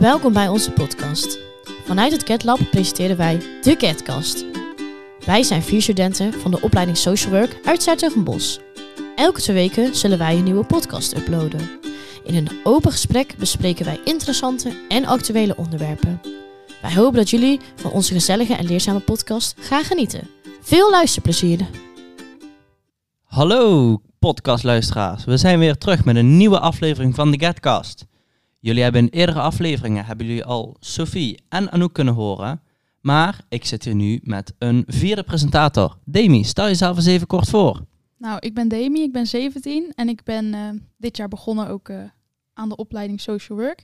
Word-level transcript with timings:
Welkom 0.00 0.32
bij 0.32 0.48
onze 0.48 0.70
podcast. 0.70 1.38
Vanuit 1.84 2.12
het 2.12 2.24
Cat 2.24 2.44
Lab 2.44 2.58
presenteren 2.70 3.16
wij 3.16 3.38
de 3.62 3.76
Catcast. 3.76 4.44
Wij 5.26 5.42
zijn 5.42 5.62
vier 5.62 5.82
studenten 5.82 6.32
van 6.32 6.50
de 6.50 6.60
opleiding 6.60 6.98
Social 6.98 7.32
Work 7.32 7.58
uit 7.64 7.82
Zuid-Bos. 7.82 8.60
Elke 9.14 9.40
twee 9.40 9.56
weken 9.56 9.94
zullen 9.94 10.18
wij 10.18 10.36
een 10.36 10.44
nieuwe 10.44 10.64
podcast 10.64 11.16
uploaden. 11.16 11.70
In 12.24 12.34
een 12.34 12.48
open 12.64 12.90
gesprek 12.90 13.34
bespreken 13.38 13.84
wij 13.84 14.00
interessante 14.04 14.76
en 14.88 15.04
actuele 15.04 15.56
onderwerpen. 15.56 16.20
Wij 16.82 16.94
hopen 16.94 17.16
dat 17.16 17.30
jullie 17.30 17.60
van 17.74 17.90
onze 17.90 18.12
gezellige 18.12 18.54
en 18.54 18.66
leerzame 18.66 19.00
podcast 19.00 19.54
gaan 19.60 19.84
genieten. 19.84 20.28
Veel 20.60 20.90
luisterplezier! 20.90 21.66
Hallo 23.22 23.96
podcastluisteraars, 24.18 25.24
we 25.24 25.36
zijn 25.36 25.58
weer 25.58 25.78
terug 25.78 26.04
met 26.04 26.16
een 26.16 26.36
nieuwe 26.36 26.60
aflevering 26.60 27.14
van 27.14 27.30
de 27.30 27.38
Getcast. 27.38 28.04
Jullie 28.58 28.82
hebben 28.82 29.00
in 29.00 29.08
eerdere 29.08 29.40
afleveringen 29.40 30.04
hebben 30.04 30.26
jullie 30.26 30.44
al 30.44 30.76
Sophie 30.80 31.42
en 31.48 31.70
Anouk 31.70 31.92
kunnen 31.92 32.14
horen, 32.14 32.62
maar 33.00 33.40
ik 33.48 33.64
zit 33.64 33.84
hier 33.84 33.94
nu 33.94 34.20
met 34.22 34.54
een 34.58 34.84
vierde 34.86 35.22
presentator. 35.22 35.98
Demi, 36.04 36.44
stel 36.44 36.66
jezelf 36.66 36.96
eens 36.96 37.06
even 37.06 37.26
kort 37.26 37.48
voor. 37.48 37.84
Nou, 38.18 38.38
ik 38.40 38.54
ben 38.54 38.68
Demi, 38.68 39.02
ik 39.02 39.12
ben 39.12 39.26
17 39.26 39.92
en 39.94 40.08
ik 40.08 40.24
ben 40.24 40.54
eh, 40.54 40.68
dit 40.96 41.16
jaar 41.16 41.28
begonnen 41.28 41.68
ook 41.68 41.88
eh, 41.88 42.02
aan 42.52 42.68
de 42.68 42.76
opleiding 42.76 43.20
Social 43.20 43.58
Work. 43.58 43.82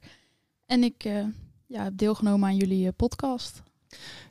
En 0.67 0.83
ik 0.83 1.05
eh, 1.05 1.25
ja, 1.67 1.83
heb 1.83 1.97
deelgenomen 1.97 2.48
aan 2.48 2.57
jullie 2.57 2.93
podcast. 2.93 3.62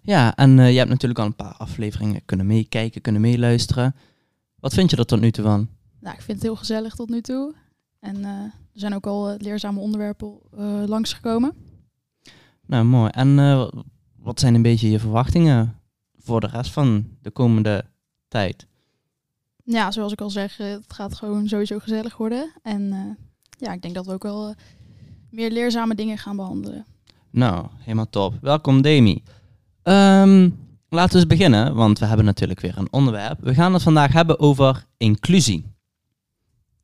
Ja, 0.02 0.36
en 0.36 0.52
je 0.58 0.78
hebt 0.78 0.90
natuurlijk 0.90 1.20
al 1.20 1.26
een 1.26 1.36
paar 1.36 1.56
afleveringen 1.58 2.26
kunnen 2.26 2.46
meekijken, 2.46 3.02
kunnen 3.02 3.22
meeluisteren. 3.22 3.96
Wat 4.60 4.74
vind 4.74 4.90
je 4.90 4.98
er 4.98 5.06
tot 5.06 5.20
nu 5.20 5.32
toe 5.32 5.44
van? 5.44 5.70
Nou, 6.00 6.16
ik 6.16 6.22
vind 6.22 6.38
het 6.38 6.48
heel 6.48 6.56
gezellig 6.56 6.96
tot 6.96 7.10
nu 7.10 7.22
toe. 7.22 7.54
En 8.00 8.26
er 8.74 8.80
zijn 8.80 8.94
ook 8.94 9.06
al 9.06 9.36
leerzame 9.38 9.80
onderwerpen 9.80 10.40
langsgekomen. 10.88 11.54
Nou, 12.66 12.86
mooi. 12.86 13.10
En 13.14 13.36
wat 14.16 14.40
zijn 14.40 14.56
een 14.56 14.62
beetje 14.62 14.90
je 14.90 15.00
verwachtingen 15.00 15.80
voor 16.18 16.40
de 16.42 16.48
rest 16.48 16.72
van 16.72 17.08
de 17.22 17.32
komende 17.32 17.86
tijd? 18.28 18.68
Ja, 19.64 19.92
zoals 19.92 20.12
ik 20.12 20.22
al 20.22 20.30
zeg, 20.30 20.58
het 20.58 20.94
gaat 20.94 21.16
gewoon 21.16 21.48
sowieso 21.48 21.80
gezellig 21.80 22.18
worden. 22.18 22.52
En 22.62 23.18
ja, 23.58 23.74
ik 23.74 23.82
denk 23.82 23.96
dat 23.96 24.06
we 24.06 24.14
ook 24.14 24.24
wel 24.24 24.56
meer 25.30 25.52
leerzame 25.52 25.96
dingen 25.96 26.18
gaan 26.18 26.36
behandelen. 26.36 26.86
Nou, 27.30 27.68
helemaal 27.78 28.10
top. 28.10 28.34
Welkom 28.42 28.82
Demi. 28.82 29.24
Ehm, 29.84 30.50
laten 30.90 31.12
we 31.12 31.18
eens 31.18 31.28
beginnen, 31.28 31.76
want 31.76 32.00
we 32.00 32.06
hebben 32.06 32.26
natuurlijk 32.26 32.60
weer 32.60 32.78
een 32.78 32.92
onderwerp. 32.92 33.40
We 33.42 33.54
gaan 33.54 33.74
het 33.74 33.84
vandaag 33.84 34.14
hebben 34.14 34.40
over 34.40 34.86
inclusie. 34.98 35.66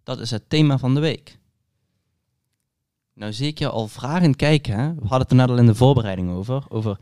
Dat 0.03 0.19
is 0.19 0.31
het 0.31 0.49
thema 0.49 0.77
van 0.77 0.93
de 0.93 0.99
week. 0.99 1.39
Nou 3.17 3.33
zie 3.33 3.47
ik 3.47 3.59
je 3.59 3.69
al 3.69 3.87
vragend 3.87 4.35
kijken. 4.35 4.79
Hè? 4.79 4.93
We 4.93 4.99
hadden 4.99 5.19
het 5.19 5.29
er 5.29 5.35
net 5.35 5.49
al 5.49 5.57
in 5.57 5.65
de 5.65 5.75
voorbereiding 5.75 6.31
over. 6.31 6.65
Over 6.69 6.97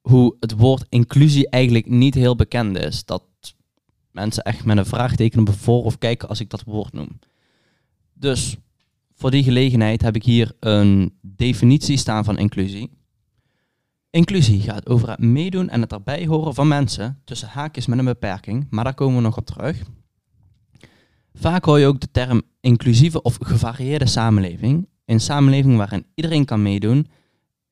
hoe 0.00 0.36
het 0.40 0.56
woord 0.56 0.86
inclusie 0.88 1.48
eigenlijk 1.48 1.88
niet 1.88 2.14
heel 2.14 2.36
bekend 2.36 2.76
is. 2.76 3.04
Dat 3.04 3.22
mensen 4.10 4.42
echt 4.42 4.64
met 4.64 4.76
een 4.76 4.86
vraagteken 4.86 5.52
voor 5.52 5.84
of 5.84 5.98
kijken 5.98 6.28
als 6.28 6.40
ik 6.40 6.50
dat 6.50 6.62
woord 6.62 6.92
noem. 6.92 7.18
Dus 8.12 8.56
voor 9.14 9.30
die 9.30 9.42
gelegenheid 9.42 10.02
heb 10.02 10.16
ik 10.16 10.24
hier 10.24 10.52
een 10.60 11.18
definitie 11.20 11.96
staan 11.96 12.24
van 12.24 12.38
inclusie. 12.38 12.90
Inclusie 14.10 14.60
gaat 14.60 14.88
over 14.88 15.10
het 15.10 15.18
meedoen 15.18 15.68
en 15.68 15.80
het 15.80 15.92
erbij 15.92 16.26
horen 16.26 16.54
van 16.54 16.68
mensen 16.68 17.20
tussen 17.24 17.48
haakjes 17.48 17.86
met 17.86 17.98
een 17.98 18.04
beperking, 18.04 18.66
maar 18.70 18.84
daar 18.84 18.94
komen 18.94 19.16
we 19.16 19.22
nog 19.22 19.36
op 19.36 19.46
terug. 19.46 19.82
Vaak 21.34 21.64
hoor 21.64 21.78
je 21.78 21.86
ook 21.86 22.00
de 22.00 22.10
term 22.10 22.42
inclusieve 22.60 23.22
of 23.22 23.38
gevarieerde 23.40 24.06
samenleving. 24.06 24.88
Een 25.10 25.20
samenleving 25.20 25.76
waarin 25.76 26.06
iedereen 26.14 26.44
kan 26.44 26.62
meedoen 26.62 27.08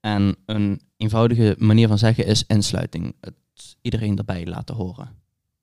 en 0.00 0.36
een 0.46 0.80
eenvoudige 0.96 1.54
manier 1.58 1.88
van 1.88 1.98
zeggen 1.98 2.26
is 2.26 2.44
insluiting. 2.46 3.14
Het 3.20 3.34
iedereen 3.80 4.18
erbij 4.18 4.46
laten 4.46 4.74
horen. 4.74 5.08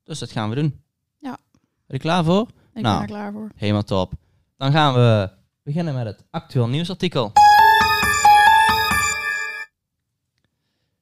Dus 0.04 0.18
dat 0.18 0.30
gaan 0.30 0.48
we 0.48 0.54
doen. 0.54 0.80
Ja. 1.18 1.38
Ben 1.86 1.96
je 1.96 1.98
klaar 1.98 2.24
voor? 2.24 2.48
Ik 2.74 2.82
nou, 2.82 2.94
ben 2.94 3.02
er 3.02 3.14
klaar 3.14 3.32
voor. 3.32 3.50
Helemaal 3.56 3.82
top. 3.82 4.12
Dan 4.56 4.72
gaan 4.72 4.94
we 4.94 5.30
beginnen 5.62 5.94
met 5.94 6.06
het 6.06 6.24
actueel 6.30 6.68
nieuwsartikel. 6.68 7.32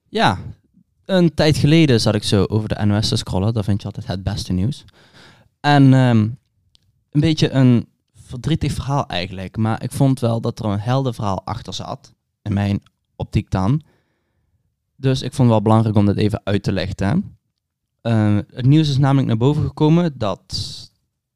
Ja, 0.09 0.39
een 1.05 1.34
tijd 1.34 1.57
geleden 1.57 2.01
zat 2.01 2.15
ik 2.15 2.23
zo 2.23 2.45
over 2.45 2.69
de 2.69 2.84
NOS 2.84 3.09
te 3.09 3.17
scrollen. 3.17 3.55
Dat 3.55 3.65
vind 3.65 3.81
je 3.81 3.87
altijd 3.87 4.07
het 4.07 4.23
beste 4.23 4.53
nieuws. 4.53 4.84
En 5.61 5.93
um, 5.93 6.39
een 7.11 7.21
beetje 7.21 7.51
een 7.51 7.89
verdrietig 8.25 8.73
verhaal 8.73 9.07
eigenlijk. 9.07 9.57
Maar 9.57 9.83
ik 9.83 9.93
vond 9.93 10.21
wel 10.21 10.41
dat 10.41 10.59
er 10.59 10.65
een 10.65 10.81
helder 10.81 11.15
verhaal 11.15 11.45
achter 11.45 11.75
zat. 11.75 12.12
In 12.43 12.53
mijn 12.53 12.83
optiek 13.17 13.51
dan. 13.51 13.83
Dus 14.97 15.23
ik 15.23 15.33
vond 15.33 15.39
het 15.39 15.49
wel 15.49 15.62
belangrijk 15.62 15.97
om 15.97 16.07
dit 16.07 16.17
even 16.17 16.41
uit 16.45 16.63
te 16.63 16.73
leggen. 16.73 17.37
Uh, 18.03 18.39
het 18.55 18.67
nieuws 18.67 18.89
is 18.89 18.99
namelijk 18.99 19.27
naar 19.27 19.37
boven 19.37 19.63
gekomen 19.63 20.19
dat 20.19 20.43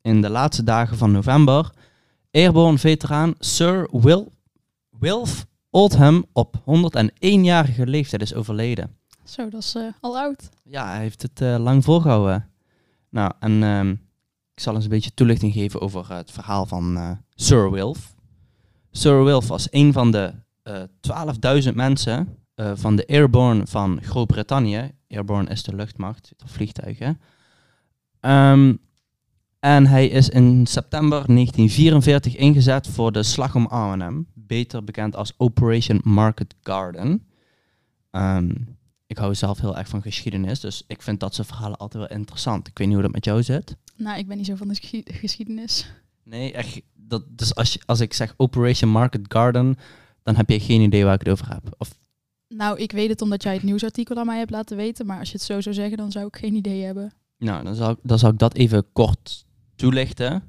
in 0.02 0.20
de 0.20 0.30
laatste 0.30 0.62
dagen 0.62 0.96
van 0.96 1.12
november 1.12 1.70
Airborne 2.30 2.78
veteraan 2.78 3.34
Sir 3.38 3.88
Will, 3.92 4.28
Wilf 4.90 5.46
Oldham 5.70 6.24
op 6.32 6.56
101-jarige 6.60 7.86
leeftijd 7.86 8.22
is 8.22 8.34
overleden. 8.34 8.96
Zo, 9.24 9.48
dat 9.48 9.62
is 9.62 9.74
uh, 9.74 9.92
al 10.00 10.18
oud. 10.18 10.48
Ja, 10.64 10.88
hij 10.88 11.00
heeft 11.00 11.22
het 11.22 11.40
uh, 11.40 11.56
lang 11.58 11.84
volgehouden. 11.84 12.48
Nou, 13.08 13.32
en 13.40 13.62
um, 13.62 14.00
ik 14.58 14.64
zal 14.64 14.74
eens 14.74 14.84
een 14.84 14.90
beetje 14.90 15.14
toelichting 15.14 15.52
geven 15.52 15.80
over 15.80 16.14
het 16.14 16.30
verhaal 16.30 16.66
van 16.66 16.96
uh, 16.96 17.10
Sir 17.34 17.70
Wilf. 17.70 18.14
Sir 18.90 19.24
Wilf 19.24 19.48
was 19.48 19.66
een 19.70 19.92
van 19.92 20.10
de 20.10 20.32
12.000 21.68 21.74
mensen 21.74 22.38
van 22.74 22.96
de 22.96 23.06
Airborne 23.06 23.66
van 23.66 24.02
Groot-Brittannië. 24.02 24.90
Airborne 25.08 25.50
is 25.50 25.62
de 25.62 25.74
luchtmacht, 25.74 26.32
de 26.36 26.48
vliegtuigen. 26.48 27.20
Um, 28.20 28.78
en 29.60 29.86
hij 29.86 30.06
is 30.06 30.28
in 30.28 30.66
september 30.66 31.26
1944 31.26 32.36
ingezet 32.36 32.86
voor 32.86 33.12
de 33.12 33.22
Slag 33.22 33.54
om 33.54 33.66
Arnhem, 33.66 34.26
beter 34.34 34.84
bekend 34.84 35.16
als 35.16 35.32
Operation 35.36 36.00
Market 36.04 36.54
Garden. 36.62 37.26
Um, 38.10 38.76
ik 39.06 39.18
hou 39.18 39.34
zelf 39.34 39.60
heel 39.60 39.76
erg 39.76 39.88
van 39.88 40.02
geschiedenis, 40.02 40.60
dus 40.60 40.82
ik 40.86 41.02
vind 41.02 41.20
dat 41.20 41.34
soort 41.34 41.48
verhalen 41.48 41.78
altijd 41.78 42.08
wel 42.08 42.18
interessant. 42.18 42.68
Ik 42.68 42.78
weet 42.78 42.86
niet 42.86 42.96
hoe 42.96 43.04
dat 43.04 43.14
met 43.14 43.24
jou 43.24 43.42
zit. 43.42 43.76
Nou, 43.98 44.18
ik 44.18 44.26
ben 44.26 44.36
niet 44.36 44.46
zo 44.46 44.54
van 44.54 44.68
de 44.68 45.02
geschiedenis. 45.04 45.90
Nee, 46.24 46.52
echt. 46.52 46.80
Dat, 46.94 47.24
dus 47.28 47.54
als, 47.54 47.72
je, 47.72 47.80
als 47.86 48.00
ik 48.00 48.14
zeg 48.14 48.34
Operation 48.36 48.90
Market 48.90 49.20
Garden, 49.28 49.76
dan 50.22 50.36
heb 50.36 50.50
je 50.50 50.60
geen 50.60 50.80
idee 50.80 51.04
waar 51.04 51.14
ik 51.14 51.20
het 51.20 51.28
over 51.28 51.48
heb. 51.48 51.74
Of... 51.78 51.98
Nou, 52.48 52.78
ik 52.78 52.92
weet 52.92 53.08
het 53.08 53.22
omdat 53.22 53.42
jij 53.42 53.54
het 53.54 53.62
nieuwsartikel 53.62 54.16
aan 54.16 54.26
mij 54.26 54.38
hebt 54.38 54.50
laten 54.50 54.76
weten, 54.76 55.06
maar 55.06 55.18
als 55.18 55.28
je 55.28 55.36
het 55.36 55.46
zo 55.46 55.60
zou 55.60 55.74
zeggen, 55.74 55.96
dan 55.96 56.12
zou 56.12 56.26
ik 56.26 56.36
geen 56.36 56.54
idee 56.54 56.84
hebben. 56.84 57.12
Nou, 57.38 57.64
dan 57.64 57.74
zal, 57.74 57.96
dan 58.02 58.18
zal 58.18 58.30
ik 58.30 58.38
dat 58.38 58.54
even 58.54 58.92
kort 58.92 59.44
toelichten. 59.76 60.42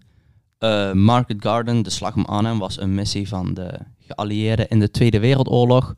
Uh, 0.60 0.94
Market 0.94 1.44
Garden, 1.44 1.82
de 1.82 1.90
slag 1.90 2.16
om 2.16 2.26
Arnhem, 2.26 2.60
was 2.60 2.80
een 2.80 2.96
missie 2.96 3.28
van 3.28 3.54
de 3.54 3.80
geallieerden 4.00 4.70
in 4.70 4.80
de 4.80 4.92
Tweede 4.92 5.20
Wereldoorlog 5.20 5.94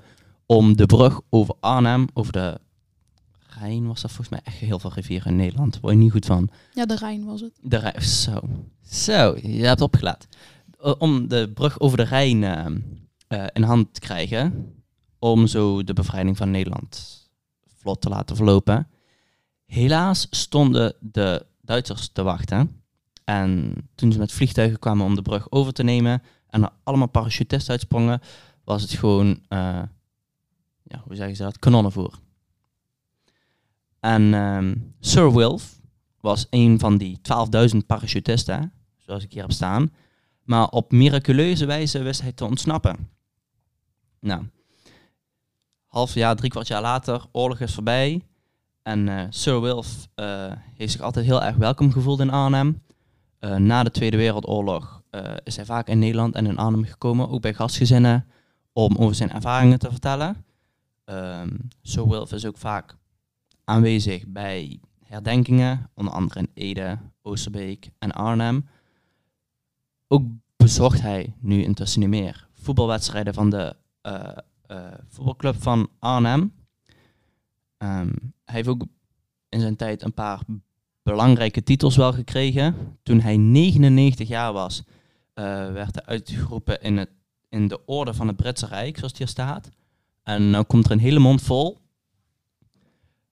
om 0.45 0.77
de 0.77 0.85
brug 0.85 1.21
over 1.29 1.55
Arnhem, 1.59 2.07
over 2.13 2.33
de 2.33 2.59
Rijn 3.61 3.87
was 3.87 4.01
dat 4.01 4.11
volgens 4.11 4.29
mij 4.29 4.39
echt 4.43 4.57
heel 4.57 4.79
veel 4.79 4.91
rivieren 4.93 5.31
in 5.31 5.37
Nederland. 5.37 5.71
Daar 5.71 5.81
word 5.81 5.93
je 5.93 5.99
niet 5.99 6.11
goed 6.11 6.25
van. 6.25 6.49
Ja, 6.73 6.85
de 6.85 6.95
Rijn 6.95 7.25
was 7.25 7.41
het. 7.41 7.59
De 7.61 7.77
Rijn, 7.77 8.01
zo. 8.01 8.39
Zo, 8.81 9.37
je 9.41 9.65
hebt 9.65 9.81
opgelaten. 9.81 10.29
Om 10.97 11.27
de 11.27 11.51
brug 11.53 11.79
over 11.79 11.97
de 11.97 12.03
Rijn 12.03 12.43
uh, 12.43 13.45
in 13.53 13.63
hand 13.63 13.93
te 13.93 13.99
krijgen, 13.99 14.73
om 15.19 15.47
zo 15.47 15.83
de 15.83 15.93
bevrijding 15.93 16.37
van 16.37 16.51
Nederland 16.51 17.21
vlot 17.77 18.01
te 18.01 18.09
laten 18.09 18.35
verlopen. 18.35 18.87
Helaas 19.65 20.27
stonden 20.29 20.95
de 20.99 21.45
Duitsers 21.61 22.09
te 22.09 22.23
wachten 22.23 22.81
en 23.23 23.73
toen 23.95 24.11
ze 24.11 24.19
met 24.19 24.31
vliegtuigen 24.31 24.79
kwamen 24.79 25.05
om 25.05 25.15
de 25.15 25.21
brug 25.21 25.51
over 25.51 25.73
te 25.73 25.83
nemen 25.83 26.21
en 26.47 26.63
er 26.63 26.69
allemaal 26.83 27.07
parachutisten 27.07 27.71
uitsprongen, 27.71 28.21
was 28.63 28.81
het 28.81 28.91
gewoon, 28.91 29.27
uh, 29.27 29.81
ja, 30.83 31.01
hoe 31.03 31.15
zeggen 31.15 31.35
ze 31.35 31.43
dat, 31.43 31.59
kanonnenvoer. 31.59 32.19
En 34.01 34.33
um, 34.33 34.95
Sir 34.99 35.33
Wilf 35.33 35.79
was 36.19 36.47
een 36.49 36.79
van 36.79 36.97
die 36.97 37.19
12.000 37.73 37.77
parachutisten, 37.87 38.73
zoals 38.97 39.23
ik 39.23 39.33
hier 39.33 39.41
heb 39.41 39.51
staan. 39.51 39.91
Maar 40.43 40.67
op 40.67 40.91
miraculeuze 40.91 41.65
wijze 41.65 42.01
wist 42.01 42.21
hij 42.21 42.31
te 42.31 42.45
ontsnappen. 42.45 43.09
Nou, 44.19 44.43
half 45.85 46.13
jaar, 46.13 46.35
drie 46.35 46.49
kwart 46.49 46.67
jaar 46.67 46.81
later, 46.81 47.25
oorlog 47.31 47.59
is 47.59 47.73
voorbij. 47.73 48.21
En 48.83 49.07
uh, 49.07 49.23
Sir 49.29 49.61
Wilf 49.61 50.07
uh, 50.15 50.51
heeft 50.75 50.91
zich 50.91 51.01
altijd 51.01 51.25
heel 51.25 51.43
erg 51.43 51.55
welkom 51.55 51.91
gevoeld 51.91 52.19
in 52.19 52.29
Arnhem. 52.29 52.81
Uh, 53.39 53.55
na 53.55 53.83
de 53.83 53.91
Tweede 53.91 54.17
Wereldoorlog 54.17 54.99
is 55.43 55.55
hij 55.55 55.65
vaak 55.65 55.87
in 55.87 55.99
Nederland 55.99 56.35
en 56.35 56.45
in 56.45 56.57
Arnhem 56.57 56.83
gekomen, 56.83 57.29
ook 57.29 57.41
bij 57.41 57.53
gastgezinnen, 57.53 58.25
om 58.73 58.95
over 58.97 59.15
zijn 59.15 59.31
ervaringen 59.31 59.79
te 59.79 59.91
vertellen. 59.91 60.45
Um, 61.05 61.67
Sir 61.81 62.07
Wilf 62.07 62.31
is 62.31 62.45
ook 62.45 62.57
vaak 62.57 62.95
aanwezig 63.63 64.27
bij 64.27 64.79
herdenkingen, 65.03 65.89
onder 65.93 66.13
andere 66.13 66.39
in 66.39 66.49
Ede, 66.53 66.97
Oosterbeek 67.21 67.91
en 67.99 68.11
Arnhem. 68.11 68.67
Ook 70.07 70.23
bezocht 70.55 71.01
hij 71.01 71.33
nu 71.39 71.63
intussen 71.63 71.99
niet 71.99 72.09
meer 72.09 72.47
voetbalwedstrijden 72.53 73.33
van 73.33 73.49
de 73.49 73.75
uh, 74.03 74.37
eh, 74.67 74.77
voetbalclub 75.07 75.61
van 75.61 75.89
Arnhem. 75.99 76.53
Ehm, 77.77 78.11
hij 78.45 78.55
heeft 78.55 78.67
ook 78.67 78.85
in 79.49 79.59
zijn 79.59 79.75
tijd 79.75 80.03
een 80.03 80.13
paar 80.13 80.39
belangrijke 81.03 81.63
titels 81.63 81.95
wel 81.95 82.13
gekregen. 82.13 82.97
Toen 83.03 83.19
hij 83.19 83.37
99 83.37 84.27
jaar 84.27 84.53
was, 84.53 84.83
eh, 85.33 85.43
werd 85.71 85.95
hij 85.95 86.05
uitgeroepen 86.05 86.81
in, 86.81 86.97
het, 86.97 87.09
in 87.49 87.67
de 87.67 87.85
orde 87.85 88.13
van 88.13 88.27
het 88.27 88.35
Britse 88.35 88.65
Rijk, 88.65 88.97
zoals 88.97 89.11
het 89.11 89.17
hier 89.17 89.27
staat. 89.27 89.69
En 90.23 90.49
nu 90.49 90.61
komt 90.63 90.85
er 90.85 90.91
een 90.91 90.99
hele 90.99 91.19
mond 91.19 91.41
vol. 91.41 91.79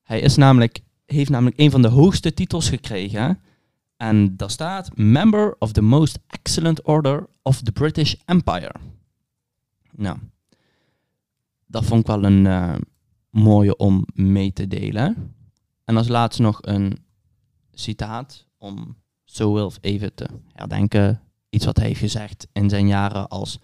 Hij 0.09 0.19
is 0.19 0.35
namelijk, 0.35 0.81
heeft 1.06 1.29
namelijk 1.29 1.59
een 1.59 1.71
van 1.71 1.81
de 1.81 1.88
hoogste 1.88 2.33
titels 2.33 2.69
gekregen. 2.69 3.39
En 3.97 4.38
daar 4.38 4.50
staat 4.50 4.97
Member 4.97 5.56
of 5.59 5.71
the 5.71 5.81
Most 5.81 6.19
Excellent 6.27 6.81
Order 6.81 7.29
of 7.41 7.61
the 7.61 7.71
British 7.71 8.15
Empire. 8.25 8.75
Nou, 9.91 10.17
dat 11.65 11.85
vond 11.85 12.01
ik 12.01 12.07
wel 12.07 12.23
een 12.23 12.47
eh, 12.47 12.75
mooie 13.29 13.77
om 13.77 14.06
mee 14.13 14.53
te 14.53 14.67
delen. 14.67 15.35
En 15.85 15.97
als 15.97 16.07
laatste 16.07 16.41
nog 16.41 16.59
een 16.61 16.97
citaat 17.73 18.45
om 18.57 18.97
zo 19.23 19.53
Wilf 19.53 19.77
even 19.81 20.13
te 20.13 20.27
herdenken. 20.53 21.21
Iets 21.50 21.65
wat 21.65 21.77
hij 21.77 21.88
heeft 21.88 22.00
gezegd 22.00 22.47
in 22.51 22.69
zijn 22.69 22.88
jaren 22.88 23.27
als 23.27 23.59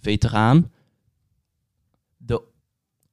veteraan. 0.00 0.70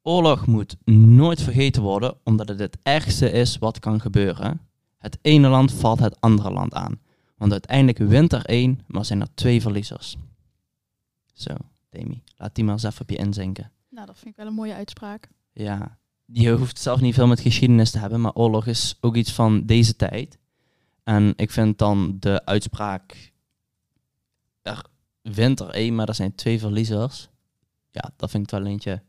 Oorlog 0.07 0.45
moet 0.45 0.77
nooit 0.85 1.41
vergeten 1.41 1.81
worden, 1.81 2.17
omdat 2.23 2.47
het 2.47 2.59
het 2.59 2.77
ergste 2.83 3.31
is 3.31 3.57
wat 3.57 3.79
kan 3.79 4.01
gebeuren. 4.01 4.61
Het 4.97 5.17
ene 5.21 5.47
land 5.47 5.71
valt 5.71 5.99
het 5.99 6.21
andere 6.21 6.51
land 6.51 6.73
aan. 6.73 6.99
Want 7.37 7.51
uiteindelijk 7.51 7.97
wint 7.97 8.33
er 8.33 8.45
één, 8.45 8.79
maar 8.85 9.05
zijn 9.05 9.21
er 9.21 9.27
twee 9.33 9.61
verliezers. 9.61 10.15
Zo, 11.33 11.55
Demi, 11.89 12.23
laat 12.35 12.55
die 12.55 12.63
maar 12.63 12.73
eens 12.73 12.83
even 12.83 13.01
op 13.01 13.09
je 13.09 13.15
inzinken. 13.15 13.71
Nou, 13.89 14.05
dat 14.05 14.17
vind 14.17 14.29
ik 14.29 14.35
wel 14.35 14.47
een 14.47 14.53
mooie 14.53 14.73
uitspraak. 14.73 15.29
Ja, 15.51 15.97
je 16.25 16.51
hoeft 16.51 16.79
zelf 16.79 17.01
niet 17.01 17.13
veel 17.13 17.27
met 17.27 17.39
geschiedenis 17.39 17.91
te 17.91 17.99
hebben, 17.99 18.21
maar 18.21 18.33
oorlog 18.33 18.65
is 18.65 18.97
ook 19.01 19.15
iets 19.15 19.33
van 19.33 19.65
deze 19.65 19.95
tijd. 19.95 20.37
En 21.03 21.33
ik 21.35 21.51
vind 21.51 21.77
dan 21.77 22.17
de 22.19 22.45
uitspraak, 22.45 23.31
er 24.61 24.85
wint 25.21 25.59
er 25.59 25.69
één, 25.69 25.95
maar 25.95 26.07
er 26.07 26.15
zijn 26.15 26.35
twee 26.35 26.59
verliezers. 26.59 27.29
Ja, 27.91 28.11
dat 28.15 28.29
vind 28.29 28.43
ik 28.43 28.59
wel 28.59 28.65
eentje, 28.65 29.01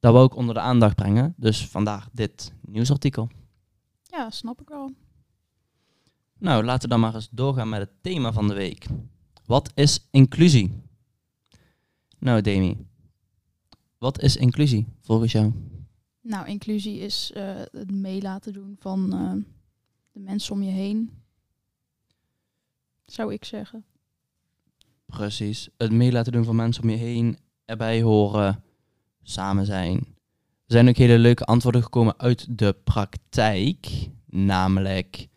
dat 0.00 0.12
wil 0.12 0.24
ik 0.24 0.36
onder 0.36 0.54
de 0.54 0.60
aandacht 0.60 0.94
brengen. 0.94 1.34
Dus 1.36 1.66
vandaar 1.66 2.08
dit 2.12 2.52
nieuwsartikel. 2.60 3.28
Ja, 4.02 4.30
snap 4.30 4.60
ik 4.60 4.68
wel. 4.68 4.90
Nou, 6.38 6.64
laten 6.64 6.82
we 6.82 6.88
dan 6.88 7.00
maar 7.00 7.14
eens 7.14 7.28
doorgaan 7.30 7.68
met 7.68 7.80
het 7.80 7.92
thema 8.00 8.32
van 8.32 8.48
de 8.48 8.54
week. 8.54 8.86
Wat 9.46 9.70
is 9.74 10.08
inclusie? 10.10 10.82
Nou, 12.18 12.40
Demi, 12.40 12.86
wat 13.98 14.22
is 14.22 14.36
inclusie 14.36 14.86
volgens 15.00 15.32
jou? 15.32 15.52
Nou, 16.20 16.46
inclusie 16.46 16.98
is 16.98 17.32
eh, 17.32 17.54
het 17.70 17.90
mee 17.90 18.22
laten 18.22 18.52
doen 18.52 18.76
van 18.78 19.12
eh, 19.12 19.32
de 20.12 20.20
mensen 20.20 20.54
om 20.54 20.62
je 20.62 20.70
heen. 20.70 21.22
Zou 23.06 23.32
ik 23.32 23.44
zeggen. 23.44 23.84
Precies. 25.06 25.68
Het 25.76 25.92
mee 25.92 26.12
laten 26.12 26.32
doen 26.32 26.44
van 26.44 26.56
mensen 26.56 26.82
om 26.82 26.90
je 26.90 26.96
heen, 26.96 27.38
erbij 27.64 28.02
horen, 28.02 28.62
samen 29.28 29.66
zijn. 29.66 29.96
Er 29.96 30.74
zijn 30.74 30.88
ook 30.88 30.96
hele 30.96 31.18
leuke 31.18 31.44
antwoorden 31.44 31.82
gekomen 31.82 32.18
uit 32.18 32.58
de 32.58 32.76
praktijk. 32.84 34.08
Namelijk, 34.26 35.28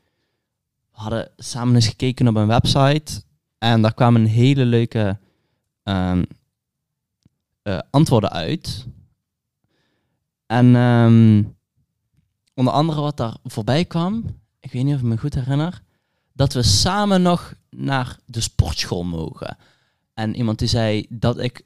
we 0.92 1.00
hadden 1.00 1.32
samen 1.38 1.76
eens 1.76 1.88
gekeken 1.88 2.28
op 2.28 2.36
een 2.36 2.48
website 2.48 3.24
en 3.58 3.82
daar 3.82 3.94
kwamen 3.94 4.26
hele 4.26 4.66
leuke 4.66 5.20
ehm, 5.84 6.24
eh, 7.62 7.80
antwoorden 7.90 8.32
uit. 8.32 8.88
En 10.46 10.76
ehm, 10.76 11.44
onder 12.54 12.74
andere 12.74 13.02
wat 13.02 13.18
daar 13.18 13.36
voorbij 13.44 13.86
kwam, 13.86 14.40
ik 14.60 14.72
weet 14.72 14.84
niet 14.84 14.96
of 14.96 15.00
ik 15.00 15.06
me 15.06 15.18
goed 15.18 15.36
herinner, 15.36 15.82
dat 16.34 16.54
we 16.54 16.64
samen 16.64 17.22
nog 17.22 17.54
naar 17.70 18.18
de 18.26 18.42
sportschool 18.42 19.04
mogen. 19.04 19.58
En 20.14 20.36
iemand 20.36 20.60
die 20.60 20.68
zei 20.68 21.06
dat 21.10 21.40
ik, 21.40 21.64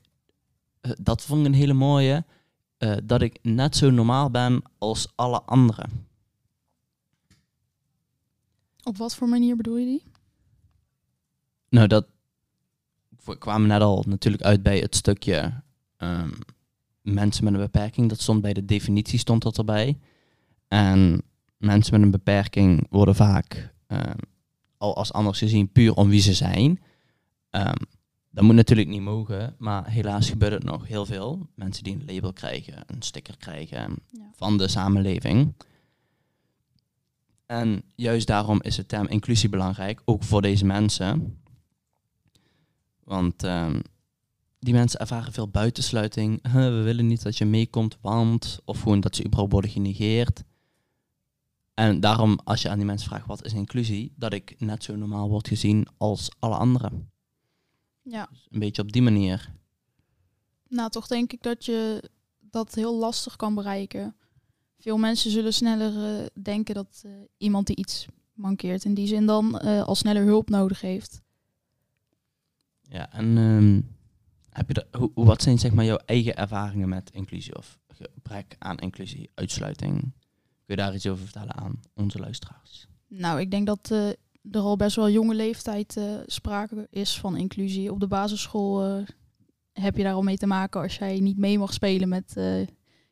dat 1.02 1.22
vond 1.22 1.40
ik 1.40 1.46
een 1.46 1.54
hele 1.54 1.74
mooie, 1.74 2.26
eh, 2.78 2.96
dat 3.04 3.22
ik 3.22 3.40
net 3.42 3.76
zo 3.76 3.90
normaal 3.90 4.30
ben 4.30 4.62
als 4.78 5.08
alle 5.16 5.42
anderen. 5.42 6.08
Op 8.84 8.98
wat 8.98 9.16
voor 9.16 9.30
manier 9.30 9.56
bedoel 9.56 9.78
je 9.78 9.86
die? 9.86 10.04
Nou, 11.70 11.88
dat 11.88 12.06
we 13.24 13.38
kwamen 13.38 13.68
net 13.68 13.82
al 13.82 14.04
natuurlijk 14.08 14.44
uit 14.44 14.64
bij 14.64 14.80
het 14.80 14.96
stukje 14.96 15.62
ehm, 15.98 16.32
mensen 17.02 17.44
met 17.44 17.54
een 17.54 17.60
beperking. 17.60 18.10
Dat 18.10 18.22
stond 18.22 18.42
bij 18.42 18.54
de 18.54 18.66
definitie 18.66 19.20
stond 19.20 19.42
dat 19.44 19.58
erbij. 19.58 19.98
En 20.68 21.22
mensen 21.58 21.94
met 21.94 22.02
een 22.02 22.12
beperking 22.12 22.88
worden 22.90 23.16
vaak 23.16 23.74
ehm, 23.88 24.18
al 24.78 24.96
als 24.96 25.14
anders 25.14 25.40
gezien 25.40 25.72
puur 25.72 25.94
om 25.94 26.10
wie 26.10 26.22
ze 26.22 26.34
zijn. 26.34 26.82
Ehm, 27.50 27.82
dat 28.36 28.44
moet 28.44 28.56
natuurlijk 28.56 28.88
niet 28.88 29.02
mogen, 29.02 29.56
maar 29.58 29.90
helaas 29.90 30.30
gebeurt 30.30 30.54
het 30.54 30.64
nog 30.64 30.88
heel 30.88 31.06
veel. 31.06 31.48
Mensen 31.56 31.84
die 31.84 31.94
een 31.96 32.06
label 32.06 32.34
krijgen, 32.34 32.84
een 32.88 33.02
sticker 33.02 33.38
krijgen 33.38 33.96
Ja. 34.12 34.32
van 34.36 34.58
de 34.58 34.68
samenleving. 34.68 35.54
En 37.46 37.84
juist 37.96 38.28
daarom 38.28 38.62
is 38.62 38.76
de 38.76 38.86
term 38.86 39.08
inclusie 39.08 39.50
belangrijk, 39.50 40.02
ook 40.06 40.24
voor 40.24 40.42
deze 40.42 40.66
mensen. 40.66 41.42
Want 43.04 43.44
ehm, 43.44 43.80
die 44.60 44.74
mensen 44.74 45.00
ervaren 45.00 45.34
veel 45.34 45.50
buitensluiting. 45.50 46.40
Huh, 46.52 46.54
we 46.78 46.82
willen 46.82 47.08
niet 47.08 47.24
dat 47.24 47.38
je 47.38 47.46
meekomt, 47.46 47.98
want... 48.02 48.60
Of 48.66 48.82
gewoon 48.82 49.00
dat 49.00 49.16
ze 49.16 49.24
überhaupt 49.26 49.52
worden 49.52 49.72
genegeerd. 49.72 50.44
En 51.74 52.00
daarom, 52.00 52.40
als 52.44 52.62
je 52.62 52.70
aan 52.70 52.78
die 52.78 52.86
mensen 52.86 53.08
vraagt 53.08 53.26
wat 53.26 53.46
is 53.46 53.54
inclusie, 53.54 54.14
dat 54.16 54.34
ik 54.34 54.56
net 54.58 54.84
zo 54.84 54.96
normaal 54.96 55.30
word 55.30 55.48
gezien 55.48 55.88
als 55.98 56.30
alle 56.40 56.56
anderen. 56.56 57.14
Ja. 58.06 58.28
Dus 58.32 58.48
een 58.52 58.60
beetje 58.60 58.82
op 58.82 58.92
die 58.92 59.02
manier. 59.02 59.54
Nou, 60.68 60.90
toch 60.90 61.08
denk 61.08 61.34
ik 61.34 61.44
dat 61.44 61.66
je 61.66 62.10
dat 62.40 62.74
heel 62.74 62.96
lastig 62.96 63.36
kan 63.36 63.56
bereiken. 63.56 64.16
Veel 64.78 64.98
mensen 64.98 65.32
zullen 65.32 65.54
sneller 65.54 66.20
eh, 66.20 66.26
denken 66.44 66.76
dat 66.76 67.02
eh, 67.06 67.12
iemand 67.38 67.68
die 67.68 67.76
iets 67.76 68.06
mankeert 68.34 68.86
in 68.86 68.94
die 68.94 69.08
zin 69.08 69.26
dan 69.26 69.60
eh, 69.60 69.84
al 69.84 69.96
sneller 69.96 70.24
hulp 70.24 70.50
nodig 70.50 70.82
heeft. 70.82 71.22
Ja, 72.82 73.12
en 73.12 73.38
ehm, 73.38 73.82
heb 74.50 74.70
je 74.72 74.88
hoe, 74.98 75.12
wat 75.14 75.42
zijn 75.42 75.60
zeg 75.60 75.72
maar 75.72 75.86
jouw 75.86 76.00
eigen 76.06 76.36
ervaringen 76.36 76.90
met 76.90 77.12
inclusie 77.12 77.58
of 77.58 77.80
gebrek 77.88 78.56
aan 78.60 78.78
inclusie, 78.78 79.30
uitsluiting? 79.34 80.02
Kun 80.02 80.76
je 80.76 80.76
daar 80.76 80.94
iets 80.94 81.08
over 81.08 81.24
vertellen 81.24 81.56
aan 81.56 81.80
onze 81.94 82.20
luisteraars? 82.20 82.88
Nou, 83.08 83.40
ik 83.40 83.52
denk 83.52 83.66
dat 83.66 84.16
er 84.52 84.62
al 84.62 84.76
best 84.76 84.96
wel 84.96 85.10
jonge 85.10 85.36
leeftijd 85.36 85.98
eh, 85.98 86.04
sprake 86.26 86.88
is 86.90 87.20
van 87.20 87.38
inclusie. 87.38 87.92
Op 87.92 88.00
de 88.00 88.08
basisschool 88.08 88.84
eh, 88.84 89.04
heb 89.74 89.98
je 89.98 90.04
daar 90.04 90.14
al 90.14 90.22
mee 90.22 90.38
te 90.38 90.48
maken 90.48 90.82
als 90.82 90.98
jij 90.98 91.20
niet 91.20 91.38
mee 91.38 91.58
mag 91.60 91.74
spelen 91.74 92.10
met 92.10 92.38
eh, 92.38 92.68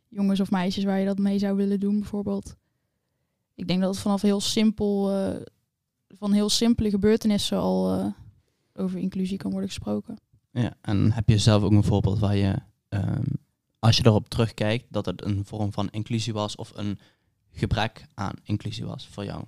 jongens 0.10 0.40
of 0.40 0.52
meisjes 0.52 0.84
waar 0.84 1.00
je 1.00 1.06
dat 1.06 1.18
mee 1.18 1.40
zou 1.40 1.56
willen 1.56 1.80
doen, 1.80 2.00
bijvoorbeeld. 2.00 2.56
Ik 3.56 3.68
denk 3.68 3.82
dat 3.82 3.90
het 3.90 4.00
vanaf 4.00 4.22
heel 4.22 4.42
simpel, 4.42 5.12
van 6.18 6.32
heel 6.32 6.50
simpele 6.50 6.90
gebeurtenissen 6.90 7.58
al 7.58 8.14
over 8.74 9.00
inclusie 9.00 9.38
kan 9.38 9.52
worden 9.52 9.70
gesproken. 9.70 10.18
Ja, 10.52 10.74
en 10.82 11.12
heb 11.12 11.30
je 11.30 11.38
zelf 11.38 11.64
ook 11.64 11.72
een 11.72 11.84
voorbeeld 11.84 12.20
waar 12.20 12.36
je, 12.36 12.56
ehm, 12.90 13.24
als 13.80 13.98
je 13.98 14.06
erop 14.06 14.30
terugkijkt, 14.30 14.86
dat 14.90 15.06
het 15.06 15.26
een 15.26 15.46
vorm 15.46 15.74
van 15.74 15.90
inclusie 15.90 16.34
was 16.34 16.56
of 16.56 16.72
een 16.76 17.00
gebrek 17.52 18.06
aan 18.14 18.34
inclusie 18.44 18.86
was 18.86 19.08
voor 19.08 19.26
jou? 19.26 19.44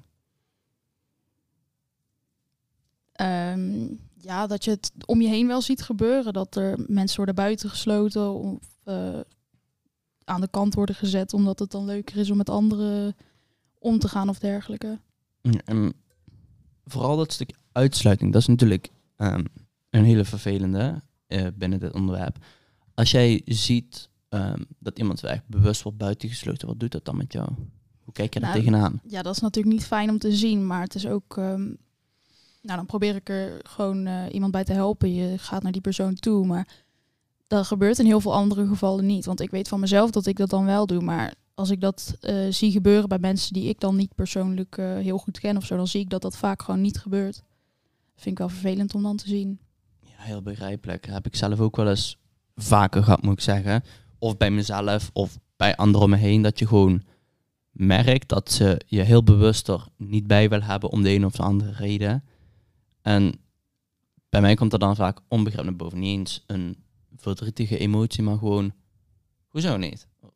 Ehm, 3.16 3.88
ja, 4.14 4.48
dat 4.48 4.64
je 4.64 4.72
het 4.72 4.92
om 5.06 5.22
je 5.22 5.28
heen 5.28 5.48
wel 5.48 5.62
ziet 5.62 5.82
gebeuren. 5.82 6.34
Dat 6.34 6.56
er 6.56 6.84
mensen 6.88 7.18
worden 7.18 7.36
buitengesloten 7.36 8.34
of 8.34 8.60
eh, 8.84 9.20
aan 10.24 10.42
de 10.42 10.48
kant 10.50 10.74
worden 10.74 10.96
gezet 10.96 11.34
omdat 11.34 11.60
het 11.60 11.72
dan 11.72 11.86
leuker 11.86 12.18
is 12.18 12.30
om 12.30 12.38
met 12.38 12.50
anderen 12.50 13.16
om 13.80 14.00
te 14.00 14.08
gaan 14.08 14.30
of 14.30 14.40
dergelijke. 14.40 15.00
Ja, 15.42 15.60
En 15.66 15.94
vooral 16.86 17.18
dat 17.18 17.34
stuk 17.34 17.54
uitsluiting, 17.72 18.32
dat 18.32 18.42
is 18.42 18.48
natuurlijk 18.48 18.90
ehm, 19.16 19.44
een 19.90 20.04
hele 20.04 20.26
vervelende 20.26 21.02
eh, 21.28 21.48
binnen 21.56 21.80
dit 21.80 21.94
onderwerp. 21.94 22.38
Als 22.94 23.12
jij 23.12 23.42
ziet 23.46 24.10
ehm, 24.30 24.64
dat 24.80 25.00
iemand 25.00 25.24
echt 25.24 25.48
bewust 25.48 25.82
wordt 25.82 25.98
buitengesloten, 25.98 26.68
wat 26.68 26.80
doet 26.80 26.92
dat 26.92 27.06
dan 27.06 27.18
met 27.18 27.34
jou? 27.34 27.50
Hoe 28.04 28.14
kijk 28.14 28.34
je 28.34 28.40
daar 28.40 28.50
Nou, 28.50 28.62
tegenaan? 28.62 29.02
Ja, 29.08 29.22
dat 29.22 29.36
is 29.36 29.42
natuurlijk 29.42 29.76
niet 29.76 29.86
fijn 29.86 30.10
om 30.10 30.18
te 30.18 30.36
zien, 30.36 30.68
maar 30.68 30.82
het 30.82 30.96
is 30.96 31.08
ook. 31.08 31.40
Nou, 32.66 32.78
dan 32.78 32.86
probeer 32.86 33.16
ik 33.16 33.30
er 33.30 33.60
gewoon 33.64 34.06
eh, 34.06 34.24
iemand 34.32 34.52
bij 34.52 34.64
te 34.64 34.74
helpen. 34.74 35.14
Je 35.14 35.38
gaat 35.38 35.64
naar 35.64 35.72
die 35.72 35.82
persoon 35.82 36.16
toe, 36.16 36.46
maar 36.46 36.68
dat 37.48 37.66
gebeurt 37.66 38.00
in 38.00 38.06
heel 38.06 38.22
veel 38.22 38.34
andere 38.34 38.68
gevallen 38.68 39.06
niet. 39.06 39.26
Want 39.26 39.40
ik 39.40 39.52
weet 39.52 39.68
van 39.68 39.80
mezelf 39.80 40.12
dat 40.12 40.26
ik 40.26 40.38
dat 40.38 40.50
dan 40.50 40.66
wel 40.66 40.86
doe, 40.86 41.02
maar 41.02 41.34
als 41.54 41.70
ik 41.70 41.82
dat 41.82 42.18
eh, 42.20 42.36
zie 42.50 42.72
gebeuren 42.72 43.10
bij 43.10 43.20
mensen 43.20 43.54
die 43.54 43.70
ik 43.70 43.80
dan 43.80 43.96
niet 43.96 44.16
persoonlijk 44.16 44.78
eh, 44.78 44.96
heel 44.96 45.18
goed 45.18 45.40
ken 45.40 45.58
of 45.58 45.66
zo, 45.66 45.76
dan 45.76 45.88
zie 45.88 46.02
ik 46.02 46.10
dat 46.10 46.22
dat 46.22 46.38
vaak 46.38 46.62
gewoon 46.62 46.82
niet 46.82 47.00
gebeurt. 47.00 47.42
Vind 48.16 48.32
ik 48.32 48.38
wel 48.38 48.50
vervelend 48.50 48.96
om 48.96 49.04
dan 49.04 49.18
te 49.18 49.28
zien. 49.28 49.60
Ja, 50.00 50.16
heel 50.18 50.42
begrijpelijk. 50.42 51.06
Heb 51.06 51.26
ik 51.26 51.36
zelf 51.36 51.60
ook 51.60 51.76
wel 51.76 51.90
eens 51.90 52.18
vaker 52.56 53.04
gehad, 53.04 53.22
moet 53.22 53.34
ik 53.34 53.42
zeggen. 53.42 53.84
of 54.20 54.38
bij 54.38 54.52
mezelf 54.52 55.10
of 55.14 55.38
bij 55.58 55.76
anderen 55.76 56.02
om 56.02 56.10
me 56.10 56.18
heen, 56.18 56.42
dat 56.42 56.60
je 56.60 56.68
gewoon 56.68 57.04
merkt 57.72 58.30
dat 58.30 58.52
ze 58.52 58.82
je 58.86 59.02
heel 59.02 59.24
bewust 59.24 59.68
er 59.68 59.88
niet 59.98 60.28
bij 60.28 60.50
wil 60.50 60.62
hebben 60.62 60.90
om 60.90 61.04
de 61.04 61.10
een 61.10 61.26
of 61.26 61.36
de 61.36 61.44
andere 61.44 61.72
reden. 61.72 62.24
En 63.06 63.34
bij 64.30 64.42
mij 64.42 64.56
komt 64.56 64.74
er 64.74 64.80
dan 64.80 64.96
vaak 64.96 65.20
onbegrip 65.28 65.64
naar 65.64 65.76
boven. 65.76 66.00
Niet 66.00 66.18
eens 66.18 66.44
een 66.48 66.84
verdrietige 67.18 67.78
emotie, 67.78 68.24
maar 68.24 68.38
gewoon, 68.38 68.74
hoezo 69.48 69.78
niet? 69.78 70.08
Wa- 70.20 70.30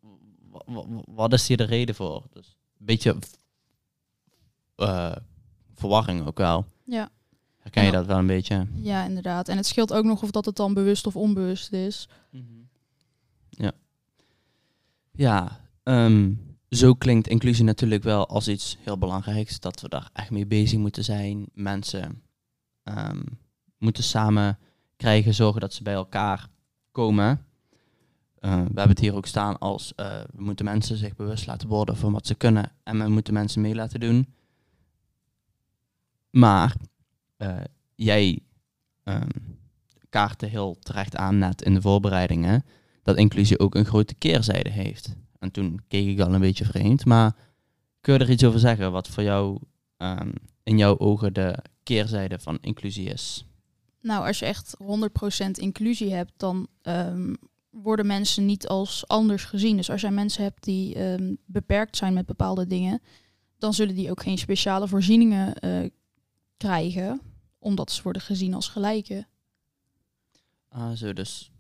wa- 0.66 0.88
wa- 0.88 1.02
Wat 1.06 1.34
is 1.34 1.48
hier 1.48 1.58
de 1.58 1.64
reden 1.64 1.96
voor? 1.96 2.24
Dus 2.34 2.58
een 2.80 2.86
beetje 2.86 3.16
eh, 4.76 5.16
verwarring 5.76 6.28
ook 6.28 6.38
wel. 6.38 6.66
Ja. 6.86 7.10
Herken 7.58 7.84
je 7.84 7.92
Ja. 7.92 7.98
dat 7.98 8.06
wel 8.06 8.18
een 8.18 8.28
beetje? 8.28 8.68
ja, 8.74 9.04
inderdaad. 9.06 9.48
En 9.48 9.58
het 9.58 9.66
scheelt 9.66 9.94
ook 9.94 10.06
nog 10.06 10.24
of 10.24 10.32
dat 10.32 10.46
het 10.46 10.56
dan 10.56 10.74
bewust 10.74 11.08
of 11.08 11.16
onbewust 11.16 11.72
is. 11.72 12.10
Ja. 13.50 13.72
Ja, 15.12 15.60
ehm, 15.84 16.34
zo 16.70 16.94
klinkt 16.94 17.28
inclusie 17.28 17.64
natuurlijk 17.64 18.04
wel 18.04 18.28
als 18.28 18.48
iets 18.48 18.78
heel 18.80 18.98
belangrijks. 18.98 19.60
Dat 19.60 19.82
we 19.82 19.90
daar 19.90 20.10
echt 20.14 20.30
mee 20.30 20.46
bezig 20.46 20.80
moeten 20.80 21.04
zijn. 21.04 21.46
Mensen 21.54 22.22
ehm, 22.96 23.22
moeten 23.78 24.04
samen 24.04 24.58
krijgen, 24.98 25.34
zorgen 25.34 25.62
dat 25.62 25.74
ze 25.74 25.84
bij 25.84 25.94
elkaar 25.94 26.48
komen. 26.92 27.46
Eh, 28.40 28.52
we 28.52 28.58
hebben 28.58 28.90
het 28.90 29.00
hier 29.00 29.16
ook 29.16 29.26
staan 29.26 29.60
als 29.60 29.96
eh, 29.96 30.22
we 30.34 30.44
moeten 30.44 30.66
mensen 30.66 30.98
zich 30.98 31.16
bewust 31.16 31.48
laten 31.48 31.68
worden 31.68 31.98
van 31.98 32.12
wat 32.12 32.28
ze 32.28 32.36
kunnen. 32.36 32.72
En 32.84 33.04
we 33.04 33.10
moeten 33.10 33.34
mensen 33.34 33.62
mee 33.62 33.76
laten 33.76 34.00
doen. 34.00 34.34
Maar 36.30 36.76
eh, 37.38 37.58
jij 37.96 38.40
ehm 39.04 39.30
kaartte 40.10 40.46
heel 40.46 40.78
terecht 40.80 41.16
aan 41.16 41.38
net 41.38 41.62
in 41.62 41.74
de 41.74 41.82
voorbereidingen 41.82 42.64
dat 43.04 43.18
inclusie 43.18 43.60
ook 43.60 43.76
een 43.76 43.86
grote 43.86 44.16
keerzijde 44.16 44.70
heeft. 44.70 45.16
En 45.40 45.52
toen 45.52 45.82
keek 45.88 46.08
ik 46.08 46.20
al 46.20 46.34
een 46.34 46.42
beetje 46.42 46.66
vreemd, 46.66 47.06
maar 47.06 47.36
kun 48.02 48.14
je 48.14 48.20
er 48.20 48.30
iets 48.30 48.44
over 48.44 48.60
zeggen 48.60 48.92
wat 48.92 49.08
voor 49.08 49.24
jou 49.24 49.60
ehm, 49.98 50.32
in 50.64 50.78
jouw 50.78 50.98
ogen 50.98 51.34
de 51.34 51.58
keerzijde 51.90 52.40
van 52.40 52.58
inclusie 52.62 53.10
is? 53.10 53.46
Nou, 54.02 54.28
als 54.28 54.40
je 54.40 54.46
echt 54.46 54.78
100% 54.84 55.50
inclusie 55.52 56.14
hebt, 56.14 56.32
dan 56.38 56.68
ehm, 56.82 57.34
worden 57.70 58.06
mensen 58.06 58.46
niet 58.46 58.68
als 58.68 59.08
anders 59.08 59.44
gezien. 59.44 59.78
Dus 59.78 59.90
als 59.90 60.02
jij 60.02 60.12
mensen 60.12 60.44
hebt 60.44 60.64
die 60.64 60.96
ehm, 60.96 61.36
beperkt 61.46 61.98
zijn 61.98 62.14
met 62.14 62.26
bepaalde 62.26 62.68
dingen, 62.68 63.02
dan 63.58 63.74
zullen 63.74 63.96
die 63.96 64.10
ook 64.10 64.24
geen 64.24 64.38
speciale 64.38 64.88
voorzieningen 64.88 65.56
eh, 65.56 65.90
krijgen, 66.58 67.22
omdat 67.60 67.92
ze 67.92 68.04
worden 68.04 68.22
gezien 68.22 68.54
als 68.54 68.68
gelijke. 68.68 69.28
Ah, 70.70 70.92
zo 70.92 71.14
dus. 71.14 71.52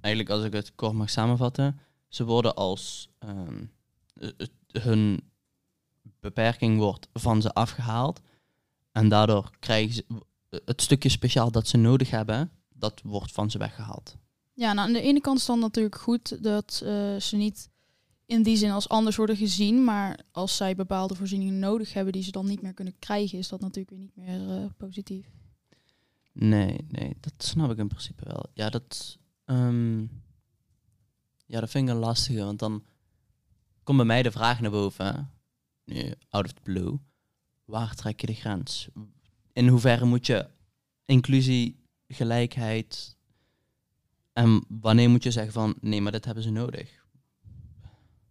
Eigenlijk 0.00 0.34
als 0.34 0.44
ik 0.44 0.52
het 0.52 0.74
kort 0.74 0.92
mag 0.92 1.10
samenvatten, 1.10 1.80
ze 2.08 2.24
worden 2.24 2.54
als 2.54 3.08
ehm, 3.18 3.64
eh, 4.14 4.28
hun 4.82 5.32
beperking 6.20 6.78
wordt 6.78 7.08
van 7.12 7.42
ze 7.42 7.52
afgehaald 7.52 8.20
en 8.94 9.08
daardoor 9.08 9.50
krijgen 9.58 9.94
ze 9.94 10.04
het 10.64 10.82
stukje 10.82 11.08
speciaal 11.08 11.50
dat 11.50 11.68
ze 11.68 11.76
nodig 11.76 12.10
hebben, 12.10 12.50
dat 12.68 13.00
wordt 13.04 13.32
van 13.32 13.50
ze 13.50 13.58
weggehaald. 13.58 14.16
Ja, 14.52 14.72
nou, 14.72 14.88
aan 14.88 14.94
de 14.94 15.00
ene 15.00 15.20
kant 15.20 15.38
is 15.38 15.46
dan 15.46 15.58
natuurlijk 15.58 15.96
goed 15.96 16.42
dat 16.42 16.80
eh, 16.84 17.16
ze 17.16 17.36
niet 17.36 17.70
in 18.26 18.42
die 18.42 18.56
zin 18.56 18.70
als 18.70 18.88
anders 18.88 19.16
worden 19.16 19.36
gezien, 19.36 19.84
maar 19.84 20.18
als 20.30 20.56
zij 20.56 20.74
bepaalde 20.74 21.14
voorzieningen 21.14 21.58
nodig 21.58 21.92
hebben 21.92 22.12
die 22.12 22.22
ze 22.22 22.30
dan 22.30 22.46
niet 22.46 22.62
meer 22.62 22.74
kunnen 22.74 22.98
krijgen, 22.98 23.38
is 23.38 23.48
dat 23.48 23.60
natuurlijk 23.60 23.90
weer 23.90 23.98
niet 23.98 24.16
meer 24.16 24.50
eh, 24.50 24.64
positief. 24.76 25.26
Nee, 26.32 26.84
nee, 26.88 27.16
dat 27.20 27.32
snap 27.36 27.70
ik 27.70 27.78
in 27.78 27.88
principe 27.88 28.24
wel. 28.24 28.46
Ja, 28.52 28.70
dat, 28.70 29.18
ehm, 29.44 30.00
ja, 31.46 31.60
dat 31.60 31.70
vind 31.70 31.88
ik 31.88 31.94
een 31.94 32.00
lastige, 32.00 32.44
want 32.44 32.58
dan 32.58 32.84
komt 33.82 33.96
bij 33.96 34.06
mij 34.06 34.22
de 34.22 34.32
vraag 34.32 34.60
naar 34.60 34.70
boven, 34.70 35.30
nu 35.84 36.12
out 36.28 36.44
of 36.44 36.52
the 36.52 36.60
blue, 36.62 36.98
waar 37.64 37.94
trek 37.94 38.20
je 38.20 38.26
de 38.26 38.34
grens? 38.34 38.88
In 39.52 39.68
hoeverre 39.68 40.04
moet 40.04 40.26
je 40.26 40.48
inclusie, 41.04 41.76
gelijkheid, 42.08 43.16
en 44.34 44.64
wanneer 44.68 45.10
moet 45.10 45.22
je 45.22 45.30
zeggen 45.30 45.52
van, 45.52 45.74
nee, 45.80 46.00
maar 46.00 46.12
dit 46.12 46.24
hebben 46.24 46.42
ze 46.42 46.50
nodig? 46.50 47.02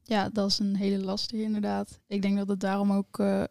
Ja, 0.04 0.30
dat 0.30 0.50
is 0.50 0.60
een 0.60 0.75
hele 0.75 1.04
lastige 1.04 1.44
inderdaad. 1.44 2.00
Ik 2.08 2.22
denk 2.22 2.38
dat 2.38 2.48
het 2.48 2.60
daarom 2.60 2.92
ook 2.92 3.20
eh, 3.20 3.44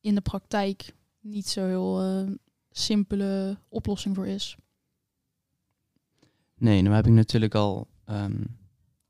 in 0.00 0.14
de 0.14 0.20
praktijk 0.20 0.94
niet 1.20 1.48
zo 1.48 1.66
heel 1.66 2.02
eh, 2.02 2.30
simpele 2.70 3.58
oplossing 3.68 4.14
voor 4.14 4.26
is. 4.26 4.56
Nee, 6.54 6.82
nu 6.82 6.90
heb 6.90 7.06
ik 7.06 7.12
natuurlijk 7.12 7.54
al 7.54 7.86
ehm, 8.04 8.44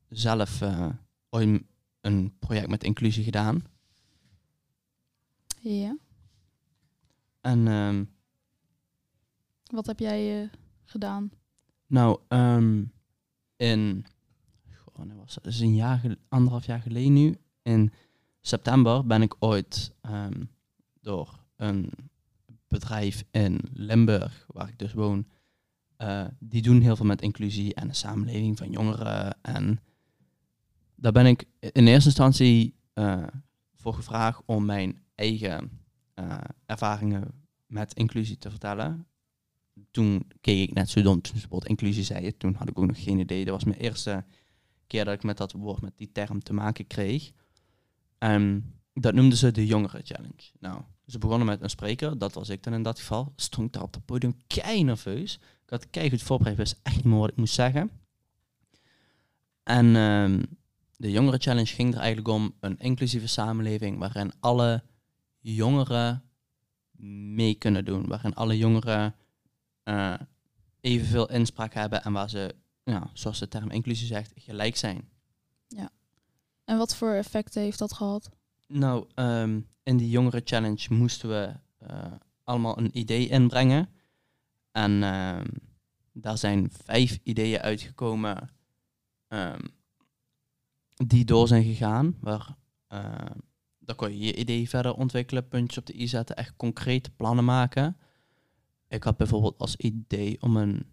zelf 0.09 0.61
eh, 0.61 0.89
ooit 1.29 1.61
een 2.01 2.33
project 2.39 2.67
met 2.67 2.83
inclusie 2.83 3.23
gedaan. 3.23 3.63
Ja. 5.69 5.97
En 7.41 7.67
ehm, 7.67 8.03
Wat 9.63 9.85
heb 9.85 9.99
jij 9.99 10.41
eh, 10.41 10.49
gedaan? 10.83 11.31
Nou, 11.87 12.19
ehm, 12.27 12.83
in 13.55 14.05
goh, 14.85 15.15
was? 15.15 15.33
Dat 15.33 15.45
is 15.45 15.59
een 15.59 15.75
jaar, 15.75 16.15
anderhalf 16.29 16.65
jaar 16.65 16.81
geleden 16.81 17.13
nu. 17.13 17.37
In 17.61 17.93
september 18.41 19.05
ben 19.05 19.21
ik 19.21 19.35
ooit 19.39 19.93
ehm, 20.01 20.43
door 21.01 21.45
een 21.55 21.91
bedrijf 22.67 23.23
in 23.31 23.59
Limburg, 23.73 24.45
waar 24.47 24.67
ik 24.69 24.79
dus 24.79 24.93
woon, 24.93 25.27
eh, 25.97 26.27
die 26.39 26.61
doen 26.61 26.81
heel 26.81 26.95
veel 26.95 27.05
met 27.05 27.21
inclusie 27.21 27.73
en 27.73 27.87
de 27.87 27.93
samenleving 27.93 28.57
van 28.57 28.71
jongeren. 28.71 29.37
En 29.41 29.79
daar 30.95 31.11
ben 31.11 31.25
ik 31.25 31.45
in 31.59 31.87
eerste 31.87 32.09
instantie 32.09 32.75
eh, 32.93 33.27
voor 33.75 33.93
gevraagd 33.93 34.41
om 34.45 34.65
mijn 34.65 35.05
eigen 35.17 35.81
eh, 36.13 36.37
ervaringen 36.65 37.47
met 37.65 37.93
inclusie 37.93 38.37
te 38.37 38.49
vertellen 38.49 39.07
toen 39.91 40.31
keek 40.41 40.69
ik 40.69 40.73
net 40.73 40.89
zo 40.89 41.01
dom 41.01 41.21
toen 41.21 41.61
inclusie 41.63 42.03
zei. 42.03 42.37
Toen 42.37 42.53
had 42.53 42.69
ik 42.69 42.79
ook 42.79 42.85
nog 42.85 43.03
geen 43.03 43.19
idee. 43.19 43.45
Dat 43.45 43.53
was 43.53 43.63
mijn 43.63 43.79
eerste 43.79 44.25
keer 44.87 45.05
dat 45.05 45.13
ik 45.13 45.23
met 45.23 45.37
dat 45.37 45.51
woord, 45.51 45.81
met 45.81 45.97
die 45.97 46.11
term 46.11 46.43
te 46.43 46.53
maken 46.53 46.87
kreeg. 46.87 47.31
En 48.17 48.73
dat 48.93 49.13
noemden 49.13 49.37
ze 49.37 49.51
de 49.51 49.65
Jongeren 49.65 50.05
Challenge. 50.05 50.51
Nou, 50.59 50.81
ze 51.05 51.17
begonnen 51.17 51.47
met 51.47 51.61
een 51.61 51.69
spreker, 51.69 52.17
dat 52.17 52.33
was 52.33 52.49
ik 52.49 52.63
dan 52.63 52.73
in 52.73 52.83
dat 52.83 52.99
geval. 52.99 53.33
Stond 53.35 53.73
daar 53.73 53.83
op 53.83 53.93
het 53.93 54.05
podium 54.05 54.35
kei 54.47 54.83
nerveus. 54.83 55.33
Ik 55.35 55.69
had 55.69 55.89
kei 55.89 56.09
goed 56.09 56.23
voorbereid, 56.23 56.57
wist 56.57 56.79
echt 56.83 56.95
niet 56.95 57.05
meer 57.05 57.19
wat 57.19 57.29
ik 57.29 57.35
moest 57.35 57.53
zeggen. 57.53 57.91
En 59.63 59.95
ehm, 59.95 60.43
de 60.95 61.11
Jongeren 61.11 61.41
Challenge 61.41 61.73
ging 61.73 61.93
er 61.93 61.99
eigenlijk 61.99 62.27
om 62.27 62.53
een 62.59 62.79
inclusieve 62.79 63.27
samenleving 63.27 63.97
waarin 63.97 64.31
alle 64.39 64.83
jongeren 65.53 66.23
mee 67.35 67.55
kunnen 67.55 67.85
doen. 67.85 68.07
Waarin 68.07 68.35
alle 68.35 68.57
jongeren 68.57 69.15
eh, 69.83 70.13
evenveel 70.79 71.29
inspraak 71.29 71.73
hebben 71.73 72.03
en 72.03 72.13
waar 72.13 72.29
ze, 72.29 72.55
ja, 72.83 73.09
zoals 73.13 73.39
de 73.39 73.47
term 73.47 73.69
inclusie 73.71 74.07
zegt, 74.07 74.31
gelijk 74.35 74.75
zijn. 74.75 75.09
En 76.67 76.77
wat 76.77 76.95
voor 76.95 77.11
effecten 77.11 77.61
heeft 77.61 77.79
dat 77.79 77.93
gehad? 77.93 78.29
Nou, 78.67 79.07
ehm, 79.13 79.61
in 79.83 79.97
die 79.97 80.09
jongeren 80.09 80.41
challenge 80.43 80.93
moesten 80.93 81.29
we 81.29 81.53
eh, 81.77 82.11
allemaal 82.43 82.77
een 82.77 82.97
idee 82.97 83.27
inbrengen. 83.27 83.89
En 84.71 85.03
ehm, 85.03 85.45
daar 86.11 86.37
zijn 86.37 86.71
vijf 86.71 87.19
ideeën 87.23 87.59
uitgekomen 87.59 88.49
ehm, 89.27 89.65
die 90.95 91.25
door 91.25 91.47
zijn 91.47 91.63
gegaan. 91.63 92.17
Waar, 92.19 92.55
eh, 92.87 93.15
daar 93.87 93.95
kon 93.95 94.11
je 94.11 94.25
je 94.25 94.35
idee 94.35 94.69
verder 94.69 94.93
ontwikkelen, 94.93 95.47
puntjes 95.47 95.77
op 95.77 95.85
de 95.85 96.01
i 96.01 96.07
zetten, 96.07 96.35
echt 96.35 96.53
concrete 96.55 97.09
plannen 97.09 97.45
maken. 97.45 97.97
Ik 98.87 99.03
had 99.03 99.17
bijvoorbeeld 99.17 99.57
als 99.57 99.75
idee 99.75 100.41
om 100.41 100.57
een 100.57 100.85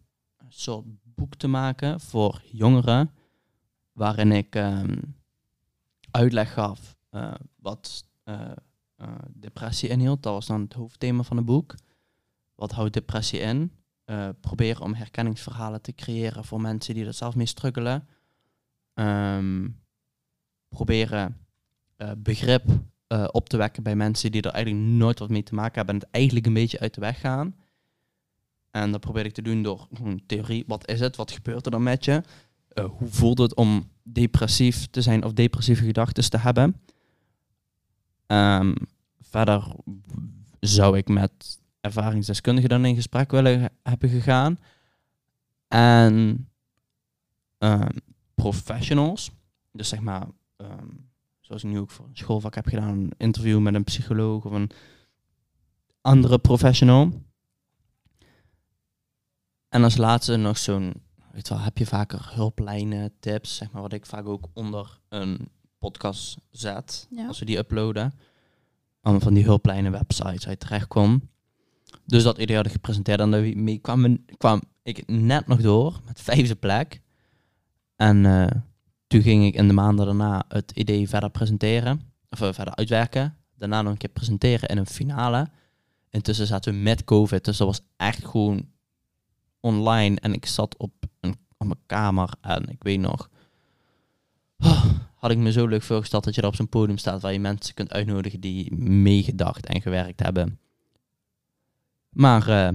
soort 0.48 0.84
boek 1.02 1.34
te 1.34 1.48
maken 1.48 2.00
voor 2.00 2.42
jongeren, 2.52 3.10
waarin 3.92 4.32
ik 4.32 4.54
ehm, 4.54 4.96
uitleg 6.10 6.52
gaf 6.52 6.96
eh, 7.10 7.34
wat 7.56 8.04
eh, 8.24 8.50
eh, 8.96 9.08
depressie 9.32 9.88
inhield. 9.88 10.22
Dat 10.22 10.32
was 10.32 10.46
dan 10.46 10.60
het 10.60 10.72
hoofdthema 10.72 11.22
van 11.22 11.36
het 11.36 11.46
boek. 11.46 11.74
Wat 12.54 12.72
houdt 12.72 12.94
depressie 12.94 13.40
in? 13.40 13.72
Proberen 14.40 14.82
om 14.82 14.94
herkenningsverhalen 14.94 15.82
te 15.82 15.94
creëren 15.94 16.44
voor 16.44 16.60
mensen 16.60 16.94
die 16.94 17.06
er 17.06 17.14
zelf 17.14 17.34
mee 17.34 17.46
struggelen. 17.46 18.08
Ehm, 18.94 19.68
proberen 20.68 21.43
eh, 21.96 22.10
begrip 22.16 22.64
eh, 23.06 23.24
op 23.30 23.48
te 23.48 23.56
wekken 23.56 23.82
bij 23.82 23.96
mensen 23.96 24.32
die 24.32 24.42
er 24.42 24.50
eigenlijk 24.50 24.84
nooit 24.84 25.18
wat 25.18 25.28
mee 25.28 25.42
te 25.42 25.54
maken 25.54 25.74
hebben 25.76 25.94
en 25.94 26.00
het 26.00 26.10
eigenlijk 26.10 26.46
een 26.46 26.54
beetje 26.54 26.80
uit 26.80 26.94
de 26.94 27.00
weg 27.00 27.20
gaan. 27.20 27.54
En 28.70 28.92
dat 28.92 29.00
probeer 29.00 29.24
ik 29.24 29.32
te 29.32 29.42
doen 29.42 29.62
door 29.62 29.86
gewoon 29.92 30.20
theorie. 30.26 30.64
Wat 30.66 30.88
is 30.88 31.00
het? 31.00 31.16
Wat 31.16 31.30
gebeurt 31.30 31.64
er 31.64 31.70
dan 31.70 31.82
met 31.82 32.04
je? 32.04 32.22
Eh, 32.68 32.84
hoe 32.84 33.08
voelt 33.08 33.38
het 33.38 33.54
om 33.54 33.90
depressief 34.02 34.86
te 34.86 35.02
zijn 35.02 35.24
of 35.24 35.32
depressieve 35.32 35.84
gedachten 35.84 36.30
te 36.30 36.38
hebben? 36.38 36.80
Ehm, 38.26 38.74
verder 39.20 39.66
zou 40.60 40.96
ik 40.96 41.08
met 41.08 41.60
ervaringsdeskundigen 41.80 42.70
dan 42.70 42.84
in 42.84 42.94
gesprek 42.94 43.30
willen 43.30 43.70
hebben 43.82 44.08
gegaan. 44.08 44.58
En 45.68 46.48
ehm, 47.58 47.96
professionals. 48.34 49.30
Dus 49.72 49.88
zeg 49.88 50.00
maar, 50.00 50.26
ehm, 50.56 50.86
zoals 51.44 51.64
ik 51.64 51.70
nu 51.70 51.78
ook 51.78 51.90
voor 51.90 52.06
een 52.06 52.16
schoolvak 52.16 52.54
heb 52.54 52.66
gedaan, 52.66 52.88
een 52.98 53.12
interview 53.16 53.60
met 53.60 53.74
een 53.74 53.84
psycholoog 53.84 54.44
of 54.44 54.52
een 54.52 54.70
andere 56.00 56.38
professional. 56.38 57.22
En 59.68 59.82
als 59.84 59.96
laatste 59.96 60.36
nog 60.36 60.58
zo'n, 60.58 60.94
weet 61.32 61.48
wel, 61.48 61.58
heb 61.60 61.78
je 61.78 61.86
vaker 61.86 62.30
hulplijnen, 62.34 63.12
tips, 63.20 63.56
zeg 63.56 63.70
maar, 63.70 63.82
wat 63.82 63.92
ik 63.92 64.06
vaak 64.06 64.26
ook 64.26 64.48
onder 64.52 65.00
een 65.08 65.48
podcast 65.78 66.36
zet, 66.50 67.06
Ja. 67.10 67.26
als 67.26 67.38
we 67.38 67.44
die 67.44 67.56
uploaden. 67.58 68.14
Allemaal 69.00 69.22
van 69.22 69.34
die 69.34 69.44
hulplijnen 69.44 69.92
websites 69.92 70.46
uit 70.48 70.60
terecht 70.60 70.88
kwam. 70.88 71.28
Dus 72.04 72.22
dat 72.22 72.38
idee 72.38 72.54
hadden 72.54 72.72
gepresenteerd 72.72 73.20
en 73.20 73.30
daarmee 73.30 73.78
kwam, 73.78 74.24
kwam 74.36 74.62
ik 74.82 75.06
net 75.06 75.46
nog 75.46 75.60
door 75.60 76.00
met 76.04 76.20
vijfde 76.20 76.54
plek. 76.54 77.00
En 77.96 78.26
eh, 78.26 78.60
toen 79.14 79.22
ging 79.22 79.44
ik 79.44 79.54
in 79.54 79.68
de 79.68 79.74
maanden 79.74 80.06
daarna 80.06 80.44
het 80.48 80.70
idee 80.70 81.08
verder 81.08 81.30
presenteren, 81.30 82.00
of 82.30 82.40
eh, 82.40 82.52
verder 82.52 82.74
uitwerken. 82.74 83.36
Daarna 83.56 83.82
nog 83.82 83.92
een 83.92 83.98
keer 83.98 84.08
presenteren 84.08 84.68
in 84.68 84.78
een 84.78 84.86
finale. 84.86 85.48
Intussen 86.10 86.46
zaten 86.46 86.72
we 86.72 86.78
met 86.78 87.04
COVID, 87.04 87.44
dus 87.44 87.56
dat 87.56 87.66
was 87.66 87.80
echt 87.96 88.24
gewoon 88.24 88.68
online. 89.60 90.20
En 90.20 90.32
ik 90.32 90.46
zat 90.46 90.76
op, 90.76 90.92
een, 91.20 91.36
op 91.56 91.66
mijn 91.66 91.78
kamer 91.86 92.30
en 92.40 92.68
ik 92.68 92.82
weet 92.82 93.00
nog, 93.00 93.30
oh, 94.58 94.84
had 95.14 95.30
ik 95.30 95.38
me 95.38 95.52
zo 95.52 95.66
leuk 95.66 95.82
voorgesteld 95.82 96.24
dat 96.24 96.34
je 96.34 96.40
er 96.40 96.46
op 96.46 96.54
zo'n 96.54 96.68
podium 96.68 96.98
staat 96.98 97.22
waar 97.22 97.32
je 97.32 97.40
mensen 97.40 97.74
kunt 97.74 97.92
uitnodigen 97.92 98.40
die 98.40 98.74
meegedacht 98.76 99.66
en 99.66 99.82
gewerkt 99.82 100.20
hebben. 100.20 100.58
Maar 102.08 102.48
eh, 102.48 102.66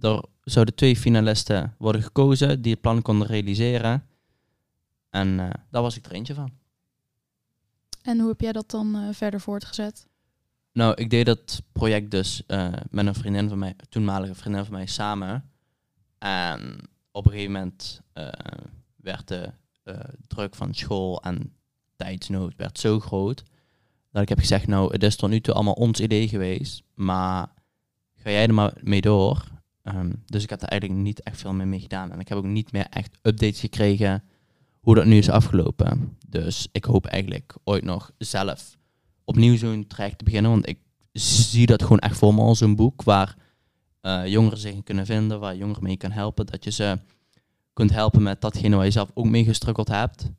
er 0.00 0.24
zouden 0.44 0.74
twee 0.74 0.96
finalisten 0.96 1.74
worden 1.78 2.02
gekozen 2.02 2.62
die 2.62 2.72
het 2.72 2.80
plan 2.80 3.02
konden 3.02 3.26
realiseren. 3.28 4.06
En 5.16 5.40
eh, 5.40 5.50
daar 5.70 5.82
was 5.82 5.96
ik 5.96 6.06
er 6.06 6.12
eentje 6.12 6.34
van. 6.34 6.50
En 8.02 8.18
hoe 8.18 8.28
heb 8.28 8.40
jij 8.40 8.52
dat 8.52 8.70
dan 8.70 8.96
eh, 8.96 9.08
verder 9.12 9.40
voortgezet? 9.40 10.06
Nou, 10.72 10.94
ik 10.94 11.10
deed 11.10 11.26
dat 11.26 11.62
project 11.72 12.10
dus 12.10 12.46
eh, 12.46 12.72
met 12.90 13.06
een 13.06 13.14
vriendin 13.14 13.48
van 13.48 13.58
mij, 13.58 13.76
toenmalige 13.88 14.34
vriendin 14.34 14.64
van 14.64 14.72
mij, 14.72 14.86
samen. 14.86 15.50
En 16.18 16.78
op 17.10 17.24
een 17.24 17.30
gegeven 17.30 17.52
moment 17.52 18.00
werd 18.96 19.28
de 19.28 19.52
druk 20.26 20.54
van 20.54 20.74
school 20.74 21.22
en 21.22 21.54
tijdsnood 21.96 22.56
werd 22.56 22.78
zo 22.78 23.00
groot 23.00 23.42
dat 24.10 24.22
ik 24.22 24.28
heb 24.28 24.38
gezegd, 24.38 24.66
nou, 24.66 24.92
het 24.92 25.02
is 25.02 25.16
tot 25.16 25.30
nu 25.30 25.40
toe 25.40 25.54
allemaal 25.54 25.72
ons 25.72 26.00
idee 26.00 26.28
geweest, 26.28 26.82
maar 26.94 27.48
ga 28.14 28.30
jij 28.30 28.46
er 28.46 28.54
maar 28.54 28.72
mee 28.80 29.00
door. 29.00 29.44
Ehm, 29.82 30.12
dus 30.26 30.42
ik 30.42 30.50
heb 30.50 30.62
er 30.62 30.68
eigenlijk 30.68 31.00
niet 31.00 31.22
echt 31.22 31.40
veel 31.40 31.52
meer 31.52 31.66
mee 31.66 31.80
gedaan. 31.80 32.12
En 32.12 32.20
ik 32.20 32.28
heb 32.28 32.38
ook 32.38 32.44
niet 32.44 32.72
meer 32.72 32.86
echt 32.90 33.18
updates 33.22 33.60
gekregen 33.60 34.22
hoe 34.86 34.94
dat 34.94 35.04
nu 35.04 35.16
is 35.16 35.30
afgelopen. 35.30 36.16
Dus 36.28 36.68
ik 36.72 36.84
hoop 36.84 37.06
eigenlijk 37.06 37.56
ooit 37.64 37.84
nog 37.84 38.10
zelf 38.18 38.78
opnieuw 39.24 39.56
zo'n 39.56 39.86
traject 39.86 40.18
te 40.18 40.24
beginnen. 40.24 40.50
Want 40.50 40.68
ik 40.68 40.78
zie 41.12 41.66
dat 41.66 41.82
gewoon 41.82 41.98
echt 41.98 42.18
voor 42.18 42.34
me 42.34 42.40
als 42.40 42.60
een 42.60 42.76
boek 42.76 43.02
waar 43.02 43.36
eh, 44.00 44.26
jongeren 44.26 44.58
zich 44.58 44.72
in 44.72 44.82
kunnen 44.82 45.06
vinden, 45.06 45.40
waar 45.40 45.56
jongeren 45.56 45.82
mee 45.82 45.96
kan 45.96 46.10
helpen. 46.10 46.46
Dat 46.46 46.64
je 46.64 46.70
ze 46.70 46.98
kunt 47.72 47.90
helpen 47.90 48.22
met 48.22 48.40
datgene 48.40 48.76
waar 48.76 48.84
je 48.84 48.90
zelf 48.90 49.10
ook 49.14 49.26
mee 49.26 49.44
gestrukkeld 49.44 49.88
hebt. 49.88 50.30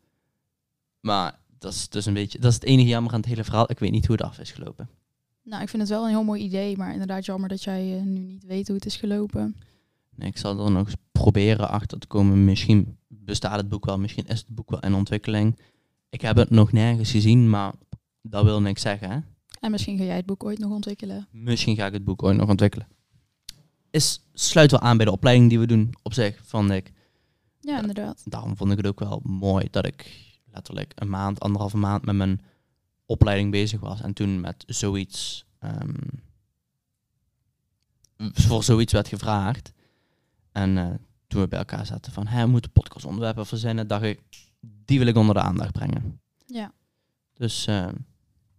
Maar 1.00 1.40
dat 1.60 1.74
is 1.74 1.90
dus 1.90 2.06
een 2.06 2.14
beetje, 2.14 2.40
dat 2.40 2.50
is 2.50 2.56
het 2.56 2.66
enige 2.66 2.88
jammer 2.88 3.14
aan 3.14 3.20
het 3.20 3.30
hele 3.30 3.44
verhaal. 3.44 3.72
Ik 3.72 3.80
weet 3.80 3.92
niet 3.92 4.06
hoe 4.06 4.16
het 4.16 4.26
af 4.26 4.40
is 4.40 4.52
gelopen. 4.52 4.90
Nou, 5.44 5.62
ik 5.62 5.70
vind 5.70 5.82
het 5.82 5.92
wel 5.92 6.04
een 6.04 6.10
heel 6.10 6.24
mooi 6.24 6.42
idee, 6.42 6.78
maar 6.78 6.92
inderdaad 6.92 7.26
jammer 7.26 7.50
dat 7.50 7.64
jij 7.64 7.98
eh, 7.98 8.04
nu 8.04 8.20
niet 8.20 8.46
weet 8.46 8.68
hoe 8.68 8.76
het 8.76 8.86
is 8.86 8.96
gelopen. 8.96 9.56
Ik 10.18 10.38
zal 10.38 10.66
er 10.66 10.72
nog 10.72 10.86
eens 10.86 10.96
proberen 11.12 11.70
achter 11.70 12.00
te 12.00 12.08
komen. 12.08 12.46
Misschien 12.46 12.98
bestaat 13.08 13.56
het 13.58 13.70
boek 13.70 13.86
wel, 13.86 13.98
misschien 14.00 14.26
is 14.28 14.40
het 14.40 14.48
boek 14.48 14.70
wel 14.70 14.80
in 14.80 14.94
ontwikkeling. 14.94 15.60
Ik 16.10 16.22
heb 16.22 16.36
het 16.36 16.50
nog 16.50 16.72
nergens 16.72 17.12
gezien, 17.12 17.50
maar 17.50 17.74
dat 18.22 18.44
wil 18.44 18.62
niks 18.62 18.82
zeggen. 18.82 19.10
Hè? 19.10 19.20
En 19.60 19.72
misschien 19.72 19.98
ga 19.98 20.04
jij 20.04 20.16
het 20.16 20.26
boek 20.26 20.44
ooit 20.44 20.60
nog 20.60 20.72
ontwikkelen. 20.72 21.28
Misschien 21.32 21.76
ga 21.76 21.86
ik 21.86 21.94
het 21.94 22.04
boek 22.04 22.24
ooit 22.24 22.38
nog 22.38 22.50
ontwikkelen. 22.50 22.88
Is, 23.92 24.22
sluit 24.34 24.72
wel 24.72 24.80
aan 24.80 24.98
bij 24.98 25.06
de 25.06 25.12
opleiding 25.12 25.50
die 25.50 25.60
we 25.60 25.66
doen 25.68 25.94
op 26.02 26.14
zich, 26.14 26.40
vond 26.44 26.72
ik. 26.72 26.92
Ja, 27.60 27.74
Ja. 27.74 27.80
inderdaad. 27.82 28.22
Daarom 28.26 28.58
vond 28.58 28.72
ik 28.72 28.78
het 28.78 28.88
ook 28.88 29.00
wel 29.00 29.20
mooi 29.24 29.68
dat 29.72 29.86
ik 29.86 30.26
letterlijk 30.52 30.92
een 30.96 31.10
maand, 31.10 31.40
anderhalve 31.40 31.78
maand 31.78 32.06
met 32.06 32.16
mijn 32.16 32.42
opleiding 33.06 33.52
bezig 33.52 33.80
was. 33.80 34.02
En 34.02 34.14
toen 34.14 34.40
met 34.42 34.64
zoiets, 34.68 35.46
ehm, 35.60 35.94
voor 38.18 38.64
zoiets 38.64 38.94
werd 38.94 39.08
gevraagd. 39.08 39.72
En 40.58 40.78
eh, 40.78 40.86
toen 41.28 41.42
we 41.42 41.48
bij 41.48 41.60
elkaar 41.60 41.86
zaten 41.86 42.12
van, 42.12 42.28
hè, 42.28 42.44
we 42.44 42.50
moeten 42.50 42.72
podcastonderwerpen 42.72 43.46
verzinnen, 43.46 43.88
dacht 43.88 44.04
ik, 44.04 44.22
die 44.60 45.00
wil 45.00 45.08
ik 45.08 45.16
onder 45.16 45.36
de 45.36 45.42
aandacht 45.42 45.72
brengen. 45.72 46.20
Ja. 46.46 46.72
Dus 47.34 47.68
eh, 47.68 47.88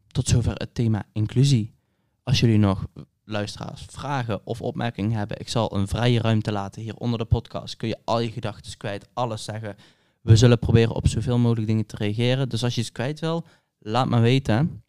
tot 0.07 0.29
zover 0.29 0.53
het 0.55 0.75
thema 0.75 1.05
inclusie. 1.13 1.75
Als 2.23 2.41
jullie 2.41 2.59
nog 2.59 2.87
luisteraars 3.25 3.85
vragen 3.91 4.47
of 4.47 4.63
opmerkingen 4.63 5.19
hebben, 5.19 5.41
ik 5.41 5.49
zal 5.49 5.77
een 5.77 5.89
vrije 5.89 6.21
ruimte 6.21 6.53
laten 6.53 6.83
hier 6.83 6.97
onder 6.97 7.19
de 7.19 7.25
podcast. 7.25 7.77
Kun 7.77 7.89
je 7.89 7.99
al 8.05 8.21
je 8.21 8.31
gedachten 8.31 8.77
kwijt, 8.77 9.09
alles 9.13 9.45
zeggen. 9.45 9.77
We 10.21 10.37
zullen 10.37 10.59
proberen 10.59 10.95
op 10.95 11.09
zoveel 11.09 11.39
mogelijk 11.39 11.67
dingen 11.67 11.87
te 11.87 11.97
reageren. 11.97 12.49
Dus 12.49 12.65
als 12.65 12.75
je 12.75 12.81
iets 12.81 12.93
kwijt 12.93 13.21
wil, 13.21 13.45
laat 13.79 14.09
me 14.09 14.21
weten. 14.21 14.83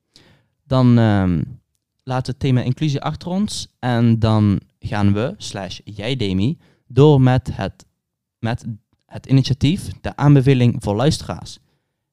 Dan 0.63 0.97
ehm 0.97 1.41
laten 2.03 2.25
we 2.25 2.31
het 2.31 2.39
thema 2.39 2.61
inclusie 2.61 3.01
achter 3.01 3.29
ons. 3.29 3.67
En 3.79 4.19
dan 4.19 4.59
gaan 4.79 5.13
we, 5.13 5.33
slash 5.37 5.79
jij 5.83 6.15
Demi, 6.15 6.57
door 6.91 7.21
met 7.21 7.49
het, 7.55 7.85
met 8.39 8.65
het 9.05 9.25
initiatief, 9.25 9.89
de 10.01 10.15
aanbeveling 10.15 10.75
voor 10.83 10.95
luisteraars. 10.95 11.59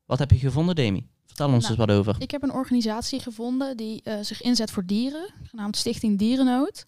Wat 0.05 0.19
heb 0.19 0.31
je 0.31 0.39
gevonden, 0.39 0.75
Demi? 0.75 1.07
Vertel 1.37 1.55
ons 1.55 1.69
Nou, 1.69 1.79
eens 1.79 1.87
wat 1.87 1.97
over. 1.99 2.23
Ik 2.23 2.31
heb 2.31 2.43
een 2.43 2.53
organisatie 2.53 3.21
gevonden 3.21 3.77
die 3.77 4.01
eh, 4.03 4.19
zich 4.21 4.43
inzet 4.43 4.71
voor 4.71 4.87
dieren, 4.87 5.31
genaamd 5.43 5.77
Stichting 5.77 6.19
Dierennood. 6.19 6.87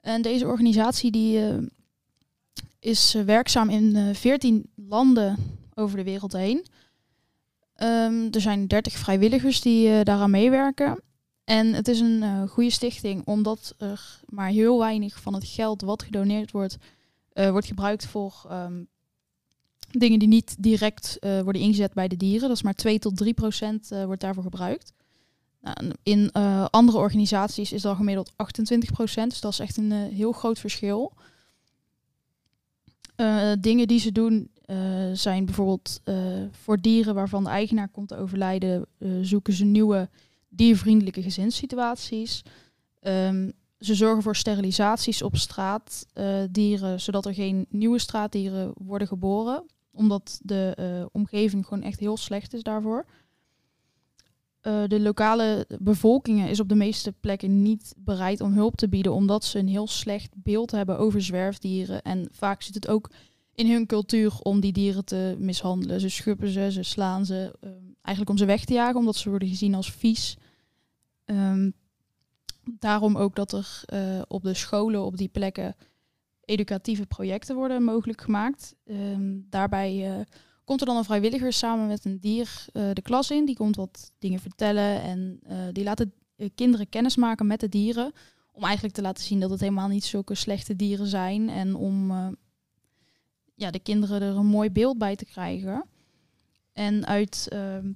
En 0.00 0.22
deze 0.22 0.46
organisatie 0.46 1.10
die, 1.10 1.46
eh, 1.46 1.56
is 2.78 3.14
eh, 3.14 3.22
werkzaam 3.22 3.68
in 3.68 3.96
eh 3.96 4.14
14 4.14 4.70
landen 4.74 5.36
over 5.74 5.96
de 5.96 6.04
wereld 6.04 6.32
heen. 6.32 6.66
Ehm, 7.74 8.28
er 8.30 8.40
zijn 8.40 8.66
30 8.66 8.98
vrijwilligers 8.98 9.60
die 9.60 10.04
daaraan 10.04 10.30
meewerken. 10.30 11.02
En 11.44 11.72
het 11.72 11.88
is 11.88 12.00
een 12.00 12.48
goede 12.48 12.70
stichting 12.70 13.22
omdat 13.24 13.74
er 13.78 14.20
maar 14.28 14.48
heel 14.48 14.78
weinig 14.78 15.20
van 15.20 15.34
het 15.34 15.44
geld 15.46 15.82
wat 15.82 16.02
gedoneerd 16.02 16.50
wordt, 16.50 16.76
eh, 17.38 17.50
wordt 17.50 17.66
gebruikt 17.66 18.06
voor 18.06 18.44
ehm, 18.48 18.82
dingen 19.90 20.18
die 20.18 20.28
niet 20.28 20.56
direct 20.58 21.18
eh, 21.18 21.40
worden 21.40 21.62
ingezet 21.62 21.92
bij 21.92 22.08
de 22.08 22.16
dieren. 22.16 22.48
Dat 22.48 22.56
is 22.56 22.62
maar 22.62 22.74
2 22.74 22.98
tot 22.98 23.16
3 23.16 23.34
procent 23.34 23.90
eh, 23.90 24.04
wordt 24.04 24.20
daarvoor 24.20 24.42
gebruikt. 24.42 24.92
Nou, 25.60 25.92
in 26.02 26.32
andere 26.70 26.98
organisaties 26.98 27.72
is 27.72 27.82
dat 27.82 27.96
gemiddeld 27.96 28.32
28 28.36 28.92
procent. 28.92 29.30
Dus 29.30 29.40
dat 29.40 29.52
is 29.52 29.58
echt 29.58 29.76
een 29.76 29.92
heel 29.92 30.32
groot 30.32 30.58
verschil. 30.58 31.12
Dingen 33.60 33.88
die 33.88 33.98
ze 33.98 34.12
doen 34.12 34.50
zijn 35.12 35.44
bijvoorbeeld 35.44 36.00
voor 36.50 36.80
dieren 36.80 37.14
waarvan 37.14 37.44
de 37.44 37.50
eigenaar 37.50 37.88
komt 37.88 38.08
te 38.08 38.16
overlijden, 38.16 38.86
zoeken 39.22 39.52
ze 39.52 39.64
nieuwe 39.64 40.08
diervriendelijke 40.48 41.22
gezinssituaties. 41.22 42.42
Ehm, 43.00 43.50
ze 43.78 43.94
zorgen 43.94 44.22
voor 44.22 44.36
sterilisaties 44.36 45.22
op 45.22 45.36
straatdieren, 45.36 47.00
zodat 47.00 47.26
er 47.26 47.34
geen 47.34 47.66
nieuwe 47.68 47.98
straatdieren 47.98 48.72
worden 48.76 49.08
geboren 49.08 49.64
omdat 49.98 50.40
de 50.42 50.72
eh, 50.76 51.06
omgeving 51.12 51.66
gewoon 51.66 51.82
echt 51.82 52.00
heel 52.00 52.16
slecht 52.16 52.54
is 52.54 52.62
daarvoor. 52.62 53.06
Eh, 54.60 54.84
de 54.86 55.00
lokale 55.00 55.66
bevolking 55.80 56.48
is 56.48 56.60
op 56.60 56.68
de 56.68 56.74
meeste 56.74 57.12
plekken 57.12 57.62
niet 57.62 57.94
bereid 57.96 58.40
om 58.40 58.52
hulp 58.52 58.76
te 58.76 58.88
bieden, 58.88 59.12
omdat 59.12 59.44
ze 59.44 59.58
een 59.58 59.68
heel 59.68 59.86
slecht 59.86 60.34
beeld 60.36 60.70
hebben 60.70 60.98
over 60.98 61.22
zwerfdieren. 61.22 62.02
En 62.02 62.28
vaak 62.32 62.62
zit 62.62 62.74
het 62.74 62.88
ook 62.88 63.10
in 63.54 63.70
hun 63.70 63.86
cultuur 63.86 64.38
om 64.42 64.60
die 64.60 64.72
dieren 64.72 65.04
te 65.04 65.36
mishandelen. 65.38 66.00
Ze 66.00 66.08
schuppen 66.08 66.48
ze, 66.48 66.72
ze 66.72 66.82
slaan 66.82 67.26
ze, 67.26 67.56
eh, 67.60 67.70
eigenlijk 68.02 68.30
om 68.30 68.38
ze 68.38 68.44
weg 68.44 68.64
te 68.64 68.72
jagen, 68.72 68.98
omdat 68.98 69.16
ze 69.16 69.30
worden 69.30 69.48
gezien 69.48 69.74
als 69.74 69.92
vies. 69.92 70.36
Ehm, 71.24 71.70
daarom 72.78 73.16
ook 73.16 73.36
dat 73.36 73.52
er 73.52 73.82
eh, 73.84 74.22
op 74.28 74.42
de 74.42 74.54
scholen 74.54 75.04
op 75.04 75.16
die 75.16 75.28
plekken 75.28 75.76
educatieve 76.44 77.06
projecten 77.06 77.56
worden 77.56 77.82
mogelijk 77.82 78.20
gemaakt. 78.20 78.74
Ehm, 78.84 79.38
daarbij 79.50 80.10
eh, 80.10 80.24
komt 80.64 80.80
er 80.80 80.86
dan 80.86 80.96
een 80.96 81.04
vrijwilliger 81.04 81.52
samen 81.52 81.86
met 81.86 82.04
een 82.04 82.20
dier 82.20 82.66
eh, 82.72 82.90
de 82.92 83.02
klas 83.02 83.30
in. 83.30 83.44
Die 83.44 83.56
komt 83.56 83.76
wat 83.76 84.12
dingen 84.18 84.40
vertellen 84.40 85.02
en 85.02 85.40
die 85.72 85.84
laat 85.84 85.96
de 85.96 86.10
kinderen 86.54 86.88
kennis 86.88 87.16
maken 87.16 87.46
met 87.46 87.60
de 87.60 87.68
dieren. 87.68 88.12
Om 88.52 88.64
eigenlijk 88.64 88.94
te 88.94 89.02
laten 89.02 89.24
zien 89.24 89.40
dat 89.40 89.50
het 89.50 89.60
helemaal 89.60 89.88
niet 89.88 90.04
zulke 90.04 90.34
slechte 90.34 90.76
dieren 90.76 91.06
zijn. 91.06 91.48
En 91.48 91.74
om 91.74 92.10
ja, 93.54 93.70
de 93.70 93.78
kinderen 93.78 94.22
er 94.22 94.36
een 94.36 94.46
mooi 94.46 94.70
beeld 94.70 94.98
bij 94.98 95.16
te 95.16 95.24
krijgen. 95.24 95.84
En 96.72 97.06
uit 97.06 97.46
ehm, 97.48 97.92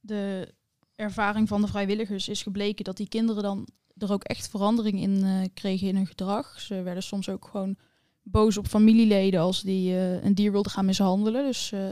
de 0.00 0.54
ervaring 0.98 1.48
van 1.48 1.60
de 1.60 1.66
vrijwilligers 1.66 2.28
is 2.28 2.42
gebleken 2.42 2.84
dat 2.84 2.96
die 2.96 3.08
kinderen 3.08 3.42
dan 3.42 3.68
er 3.98 4.12
ook 4.12 4.24
echt 4.24 4.48
verandering 4.48 5.00
in 5.00 5.24
eh, 5.24 5.48
kregen 5.54 5.88
in 5.88 5.96
hun 5.96 6.06
gedrag. 6.06 6.60
Ze 6.60 6.82
werden 6.82 7.02
soms 7.02 7.28
ook 7.28 7.48
gewoon 7.50 7.76
boos 8.22 8.56
op 8.58 8.66
familieleden 8.66 9.40
als 9.40 9.62
die 9.62 9.94
eh, 9.94 10.24
een 10.24 10.34
dier 10.34 10.52
wilden 10.52 10.72
gaan 10.72 10.84
mishandelen. 10.84 11.44
Dus 11.44 11.72
eh, 11.72 11.88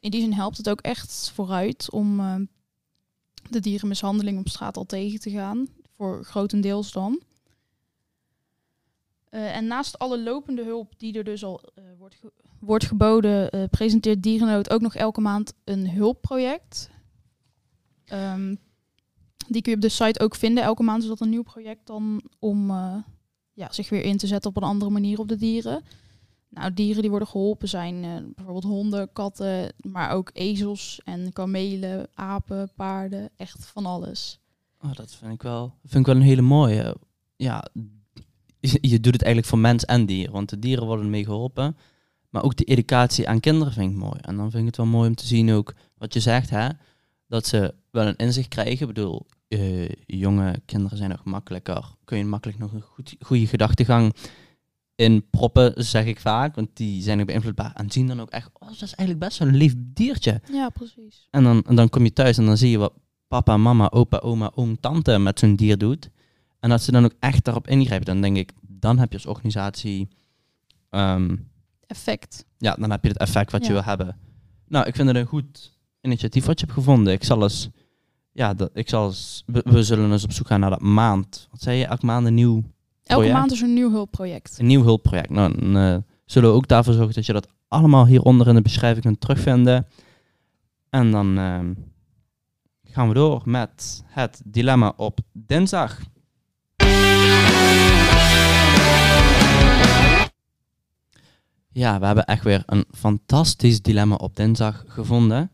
in 0.00 0.10
die 0.10 0.20
zin 0.20 0.32
helpt 0.32 0.56
het 0.56 0.68
ook 0.68 0.80
echt 0.80 1.30
vooruit 1.34 1.90
om 1.90 2.16
de 3.50 3.60
dierenmishandeling 3.60 4.38
op 4.38 4.48
straat 4.48 4.76
al 4.76 4.84
tegen 4.84 5.20
te 5.20 5.30
gaan. 5.30 5.66
Voor 5.96 6.24
grotendeels 6.24 6.92
dan. 6.92 7.22
En 9.30 9.66
naast 9.66 9.98
alle 9.98 10.22
lopende 10.22 10.64
hulp 10.64 10.92
die 10.98 11.18
er 11.18 11.24
dus 11.24 11.44
al 11.44 11.60
wordt, 11.98 12.16
wordt 12.60 12.84
geboden, 12.84 13.68
presenteert 13.70 14.22
Dierennood 14.22 14.70
ook 14.70 14.80
nog 14.80 14.94
elke 14.94 15.20
maand 15.20 15.52
een 15.64 15.90
hulpproject. 15.90 16.90
Ehm, 18.06 18.54
die 19.48 19.62
kun 19.62 19.70
je 19.70 19.76
op 19.76 19.82
de 19.82 19.88
site 19.88 20.20
ook 20.20 20.34
vinden. 20.34 20.64
Elke 20.64 20.82
maand 20.82 21.02
is 21.02 21.08
dat 21.08 21.20
een 21.20 21.28
nieuw 21.28 21.42
project 21.42 21.86
dan 21.86 22.22
om 22.38 22.70
eh, 22.70 22.96
ja, 23.52 23.72
zich 23.72 23.88
weer 23.88 24.04
in 24.04 24.16
te 24.16 24.26
zetten 24.26 24.50
op 24.50 24.56
een 24.56 24.68
andere 24.68 24.90
manier 24.90 25.18
op 25.18 25.28
de 25.28 25.36
dieren. 25.36 25.82
Nou, 26.48 26.74
dieren 26.74 27.00
die 27.02 27.10
worden 27.10 27.28
geholpen 27.28 27.68
zijn 27.68 28.04
eh, 28.04 28.10
bijvoorbeeld 28.34 28.64
honden, 28.64 29.12
katten, 29.12 29.72
maar 29.76 30.10
ook 30.10 30.30
ezels 30.32 31.00
en 31.04 31.32
kamelen, 31.32 32.08
apen, 32.14 32.70
paarden, 32.76 33.30
echt 33.36 33.66
van 33.66 33.86
alles. 33.86 34.40
Oh, 34.82 34.94
dat 34.94 35.14
vind 35.14 35.32
ik 35.32 35.42
wel, 35.42 35.74
vind 35.84 36.06
ik 36.06 36.06
wel 36.06 36.16
een 36.16 36.28
hele 36.28 36.42
mooie. 36.42 36.96
Ja, 37.36 37.64
je, 38.60 39.00
doet 39.00 39.12
het 39.12 39.22
eigenlijk 39.22 39.46
voor 39.46 39.58
mens 39.58 39.84
en 39.84 40.06
dier, 40.06 40.30
want 40.30 40.48
de 40.48 40.58
dieren 40.58 40.86
worden 40.86 41.10
mee 41.10 41.24
geholpen. 41.24 41.76
Maar 42.28 42.42
ook 42.42 42.56
de 42.56 42.64
educatie 42.64 43.28
aan 43.28 43.40
kinderen 43.40 43.72
vind 43.72 43.92
ik 43.92 43.98
mooi. 43.98 44.18
En 44.20 44.36
dan 44.36 44.50
vind 44.50 44.60
ik 44.62 44.66
het 44.66 44.76
wel 44.76 44.86
mooi 44.86 45.08
om 45.08 45.14
te 45.14 45.26
zien 45.26 45.52
ook 45.52 45.74
wat 45.98 46.14
je 46.14 46.20
zegt, 46.20 46.50
hè, 46.50 46.68
dat 47.26 47.46
ze 47.46 47.74
wel 47.90 48.06
een 48.06 48.16
inzicht 48.16 48.48
krijgen. 48.48 48.80
Ik 48.80 48.94
bedoel, 48.94 49.26
eh, 49.48 49.88
jonge 50.06 50.60
kinderen 50.64 50.98
zijn 50.98 51.10
nog 51.10 51.24
makkelijker. 51.24 51.84
Kun 52.04 52.18
je 52.18 52.24
makkelijk 52.24 52.58
nog 52.58 52.72
een 52.72 52.80
goed, 52.80 53.16
goede 53.20 53.46
gedachtegang 53.46 54.14
in 54.94 55.30
proppen, 55.30 55.84
zeg 55.84 56.04
ik 56.04 56.20
vaak. 56.20 56.54
Want 56.54 56.68
die 56.72 57.02
zijn 57.02 57.20
ook 57.20 57.26
beïnvloedbaar. 57.26 57.72
En 57.74 57.90
zien 57.90 58.06
dan 58.06 58.20
ook 58.20 58.30
echt, 58.30 58.50
oh, 58.52 58.68
dat 58.68 58.72
is 58.82 58.94
eigenlijk 58.94 59.18
best 59.18 59.38
wel 59.38 59.48
een 59.48 59.56
lief 59.56 59.74
diertje. 59.76 60.40
Ja, 60.52 60.68
precies. 60.68 61.28
En 61.30 61.44
dan, 61.44 61.62
en 61.66 61.74
dan 61.74 61.88
kom 61.88 62.04
je 62.04 62.12
thuis 62.12 62.38
en 62.38 62.46
dan 62.46 62.56
zie 62.56 62.70
je 62.70 62.78
wat 62.78 62.92
papa, 63.28 63.56
mama, 63.56 63.90
opa, 63.90 64.18
oma, 64.18 64.50
oom, 64.54 64.80
tante 64.80 65.18
met 65.18 65.38
zo'n 65.38 65.56
dier 65.56 65.78
doet. 65.78 66.10
En 66.60 66.70
dat 66.70 66.82
ze 66.82 66.92
dan 66.92 67.04
ook 67.04 67.14
echt 67.18 67.44
daarop 67.44 67.68
ingrijpen. 67.68 68.06
Dan 68.06 68.20
denk 68.20 68.36
ik, 68.36 68.52
dan 68.60 68.98
heb 68.98 69.10
je 69.10 69.16
als 69.16 69.26
organisatie... 69.26 70.08
ehm, 70.90 71.36
Effect. 71.86 72.44
ja, 72.58 72.74
dan 72.74 72.90
heb 72.90 73.02
je 73.02 73.08
het 73.08 73.18
effect 73.18 73.52
wat 73.52 73.66
je 73.66 73.72
wil 73.72 73.84
hebben. 73.84 74.16
Nou, 74.68 74.86
ik 74.86 74.94
vind 74.94 75.08
het 75.08 75.16
een 75.16 75.26
goed 75.26 75.78
initiatief 76.04 76.44
wat 76.44 76.60
je 76.60 76.66
hebt 76.66 76.78
gevonden. 76.78 77.12
Ik 77.12 77.24
zal 77.24 77.42
eens... 77.42 77.68
Ja, 78.32 78.54
dat, 78.54 78.70
ik 78.72 78.88
zal 78.88 79.06
eens, 79.06 79.42
we, 79.46 79.62
we 79.64 79.82
zullen 79.82 80.12
eens 80.12 80.24
op 80.24 80.32
zoek 80.32 80.46
gaan 80.46 80.60
naar 80.60 80.70
dat 80.70 80.80
maand. 80.80 81.48
Wat 81.50 81.62
zei 81.62 81.78
je? 81.78 81.86
Elke 81.86 82.06
maand 82.06 82.26
een 82.26 82.34
nieuw, 82.34 82.54
Elke 82.54 82.72
Project. 83.04 83.32
maand 83.32 83.52
is 83.52 83.60
er 83.60 83.68
een 83.68 83.74
nieuw 83.74 83.90
hulpproject. 83.90 84.58
een 84.58 84.66
nieuw 84.66 84.82
hulpproject. 84.82 85.30
Nou, 85.30 85.58
dan 85.58 85.76
eh, 85.76 85.96
zullen 86.24 86.50
we 86.50 86.56
ook 86.56 86.68
daarvoor 86.68 86.94
zorgen 86.94 87.14
dat 87.14 87.26
je 87.26 87.32
dat 87.32 87.48
allemaal 87.68 88.06
hieronder 88.06 88.48
in 88.48 88.54
de 88.54 88.62
beschrijving 88.62 89.04
kunt 89.04 89.20
terugvinden. 89.20 89.86
En 90.90 91.10
dan 91.10 91.38
ehm, 91.38 91.72
gaan 92.84 93.08
we 93.08 93.14
door 93.14 93.42
met 93.44 94.04
het 94.06 94.42
dilemma 94.44 94.92
op 94.96 95.18
dinsdag. 95.32 96.00
Ja, 101.72 101.98
we 101.98 102.06
hebben 102.06 102.24
echt 102.24 102.44
weer 102.44 102.62
een 102.66 102.84
fantastisch 102.90 103.82
dilemma 103.82 104.14
op 104.14 104.36
dinsdag 104.36 104.84
gevonden. 104.86 105.50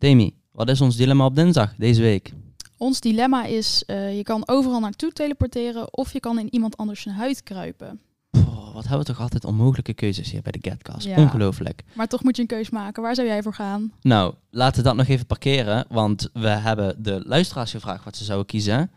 Demi, 0.00 0.34
wat 0.52 0.68
is 0.68 0.80
ons 0.80 0.96
dilemma 0.96 1.24
op 1.24 1.34
dinsdag 1.34 1.74
deze 1.76 2.00
week? 2.00 2.32
Ons 2.76 3.00
dilemma 3.00 3.44
is, 3.44 3.82
eh, 3.86 4.16
je 4.16 4.22
kan 4.22 4.42
overal 4.48 4.80
naartoe 4.80 5.12
teleporteren 5.12 5.96
of 5.96 6.12
je 6.12 6.20
kan 6.20 6.38
in 6.38 6.54
iemand 6.54 6.76
anders 6.76 7.00
zijn 7.00 7.14
huid 7.14 7.42
kruipen. 7.42 8.00
Poh, 8.30 8.74
wat 8.74 8.82
hebben 8.82 8.98
we 8.98 9.12
toch 9.12 9.20
altijd 9.20 9.44
onmogelijke 9.44 9.94
keuzes 9.94 10.30
hier 10.30 10.42
bij 10.42 10.52
de 10.52 10.70
Getcast. 10.70 11.06
Ja. 11.06 11.16
Ongelooflijk. 11.16 11.82
Maar 11.94 12.06
toch 12.06 12.22
moet 12.22 12.36
je 12.36 12.42
een 12.42 12.48
keus 12.48 12.70
maken. 12.70 13.02
Waar 13.02 13.14
zou 13.14 13.26
jij 13.26 13.42
voor 13.42 13.54
gaan? 13.54 13.92
Nou, 14.00 14.34
laten 14.50 14.82
we 14.82 14.88
dat 14.88 14.96
nog 14.96 15.06
even 15.06 15.26
parkeren, 15.26 15.84
want 15.88 16.30
we 16.32 16.48
hebben 16.48 17.02
de 17.02 17.22
luisteraars 17.26 17.70
gevraagd 17.70 18.04
wat 18.04 18.16
ze 18.16 18.24
zouden 18.24 18.46
kiezen. 18.46 18.90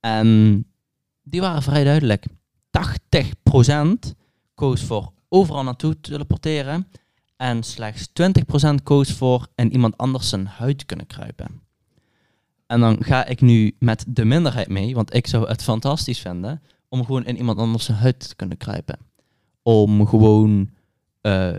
En 0.00 0.66
die 1.22 1.40
waren 1.40 1.62
vrij 1.62 1.84
duidelijk. 1.84 2.26
80% 2.70 4.14
koos 4.54 4.82
voor 4.82 5.12
overal 5.28 5.62
naartoe 5.62 6.00
teleporteren 6.00 6.86
en 7.40 7.62
slechts 7.62 8.08
20% 8.08 8.82
koos 8.82 9.12
voor 9.12 9.46
in 9.54 9.72
iemand 9.72 9.96
anders 9.96 10.28
zijn 10.28 10.46
huid 10.46 10.86
kunnen 10.86 11.06
kruipen. 11.06 11.60
En 12.66 12.80
dan 12.80 13.04
ga 13.04 13.24
ik 13.24 13.40
nu 13.40 13.76
met 13.78 14.04
de 14.08 14.24
minderheid 14.24 14.68
mee, 14.68 14.94
want 14.94 15.14
ik 15.14 15.26
zou 15.26 15.48
het 15.48 15.62
fantastisch 15.62 16.18
vinden 16.20 16.62
om 16.88 17.04
gewoon 17.04 17.24
in 17.24 17.36
iemand 17.36 17.58
anders 17.58 17.84
zijn 17.84 17.98
huid 17.98 18.28
te 18.28 18.36
kunnen 18.36 18.56
kruipen. 18.56 18.98
Om 19.62 20.06
gewoon 20.06 20.70
eh, 21.20 21.56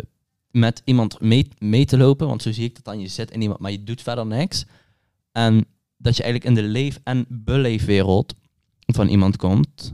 met 0.52 0.82
iemand 0.86 1.22
mee, 1.22 1.48
mee 1.58 1.86
te 1.86 1.98
lopen, 1.98 2.28
want 2.28 2.41
zo 2.41 2.52
zie 2.52 2.65
ik 2.65 2.76
dat 2.76 2.84
dan. 2.84 3.00
Je 3.00 3.08
zit 3.08 3.32
in 3.32 3.41
iemand, 3.41 3.60
maar 3.60 3.72
je 3.72 3.84
doet 3.84 4.02
verder 4.02 4.26
niks. 4.26 4.65
En 5.32 5.65
dat 5.98 6.17
je 6.17 6.24
eigenlijk 6.24 6.58
in 6.58 6.63
de 6.63 6.70
leef- 6.70 7.00
en 7.04 7.26
beleefwereld 7.30 8.34
van 8.86 9.08
iemand 9.08 9.38
komt. 9.38 9.94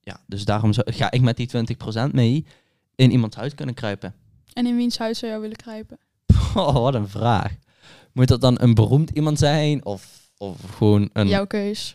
Ja, 0.00 0.20
dus 0.26 0.44
daarom 0.44 0.72
zou- 0.72 0.92
ga 0.92 1.10
ik 1.10 1.20
met 1.20 1.36
die 1.36 1.46
20% 1.46 2.12
mee 2.12 2.46
in 2.94 3.10
iemands 3.10 3.36
huid 3.36 3.54
kunnen 3.54 3.74
kruipen. 3.74 4.14
En 4.52 4.66
in 4.66 4.76
wiens 4.76 4.98
huid 4.98 5.16
zou 5.16 5.30
jij 5.32 5.40
willen 5.40 5.56
kruipen? 5.56 5.98
Oh, 6.54 6.72
wat 6.72 6.94
een 6.94 7.08
vraag. 7.08 7.56
Moet 8.12 8.28
dat 8.28 8.40
dan 8.40 8.60
een 8.60 8.74
beroemd 8.74 9.10
iemand 9.10 9.38
zijn? 9.38 9.84
Of, 9.84 10.30
of 10.36 10.60
gewoon 10.76 11.10
een... 11.12 11.28
Jouw 11.28 11.46
keus. 11.46 11.94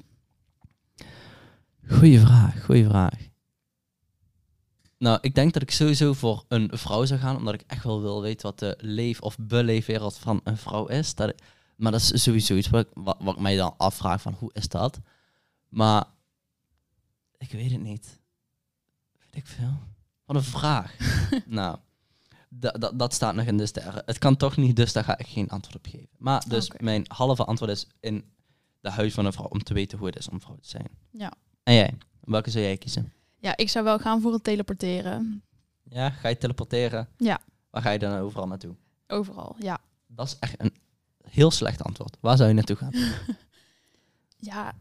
Goeie 1.90 2.20
vraag, 2.20 2.64
goeie 2.66 2.86
vraag. 2.86 3.14
Nou, 4.98 5.18
ik 5.22 5.36
denk 5.36 5.54
dat 5.54 5.62
ik 5.62 5.72
sowieso 5.72 6.14
voor 6.14 6.44
een 6.48 6.70
vrouw 6.74 7.06
zou 7.06 7.20
gaan, 7.20 7.36
omdat 7.36 7.54
ik 7.54 7.64
echt 7.68 7.84
wel 7.84 8.02
wil 8.02 8.22
weten 8.22 8.46
wat 8.46 8.60
de 8.60 8.78
leef- 8.82 9.20
of 9.22 9.38
beleefwereld 9.40 10.18
van 10.18 10.42
een 10.44 10.58
vrouw 10.58 10.86
is. 10.86 11.16
Dat, 11.16 11.34
maar 11.76 11.92
dat 11.92 12.02
is 12.02 12.24
sowieso 12.24 12.56
iets 12.56 12.70
wat, 12.70 12.86
ik- 12.86 12.92
wat, 12.94 13.18
wat 13.20 13.36
ik 13.36 13.42
mij 13.42 13.56
dan 13.56 13.74
afvraag 13.78 14.22
van 14.22 14.36
hoe 14.40 14.50
is 14.54 14.68
dat? 14.68 15.00
Maar 15.70 16.06
ik 17.38 17.52
weet 17.52 17.72
het 17.72 17.82
niet. 17.82 18.20
Weet 19.20 19.36
ik 19.44 19.48
veel. 19.48 19.80
Wat 20.26 20.36
een 20.36 20.44
vraag. 20.44 20.96
nou, 21.46 21.78
da- 22.60 22.72
da- 22.72 22.92
dat 22.92 23.14
staat 23.14 23.36
nog 23.36 23.46
in 23.46 23.58
de 23.58 23.66
sterren. 23.66 24.04
Het 24.06 24.18
kan 24.18 24.36
toch 24.36 24.58
niet, 24.58 24.76
dus 24.76 24.94
daar 24.94 25.04
ga 25.04 25.18
ik 25.18 25.28
geen 25.28 25.50
antwoord 25.50 25.76
op 25.78 25.86
geven. 25.92 26.10
Maar 26.18 26.44
dus 26.48 26.72
mijn 26.80 27.06
halve 27.08 27.46
antwoord 27.46 27.72
is 27.72 27.88
in 28.00 28.32
de 28.80 28.90
huid 28.90 29.14
van 29.14 29.26
een 29.26 29.34
vrouw, 29.34 29.48
om 29.48 29.64
te 29.64 29.74
weten 29.74 29.98
hoe 29.98 30.08
het 30.08 30.18
is 30.18 30.30
om 30.30 30.42
vrouw 30.42 30.56
te 30.62 30.70
zijn. 30.70 30.88
Ja. 31.12 31.34
En 31.64 31.74
jij? 31.74 31.98
Welke 32.22 32.50
zou 32.50 32.64
jij 32.64 32.78
kiezen? 32.78 33.14
Ja, 33.40 33.58
ik 33.58 33.70
zou 33.70 33.86
wel 33.86 34.00
gaan 34.00 34.22
voor 34.22 34.34
het 34.34 34.44
teleporteren. 34.44 35.44
Ja, 35.84 36.10
ga 36.10 36.28
je 36.28 36.38
teleporteren? 36.38 37.08
Ja. 37.18 37.40
Waar 37.70 37.82
ga 37.82 37.90
je 37.90 38.00
dan 38.00 38.18
overal 38.20 38.48
naartoe? 38.48 38.76
Overal, 39.08 39.56
ja. 39.60 39.78
Dat 40.08 40.28
is 40.28 40.36
echt 40.40 40.62
een 40.62 40.74
heel 41.30 41.52
slecht 41.52 41.84
antwoord. 41.84 42.18
Waar 42.20 42.38
zou 42.38 42.50
je 42.50 42.56
naartoe 42.56 42.76
gaan? 42.76 42.92
Ja. 44.38 44.74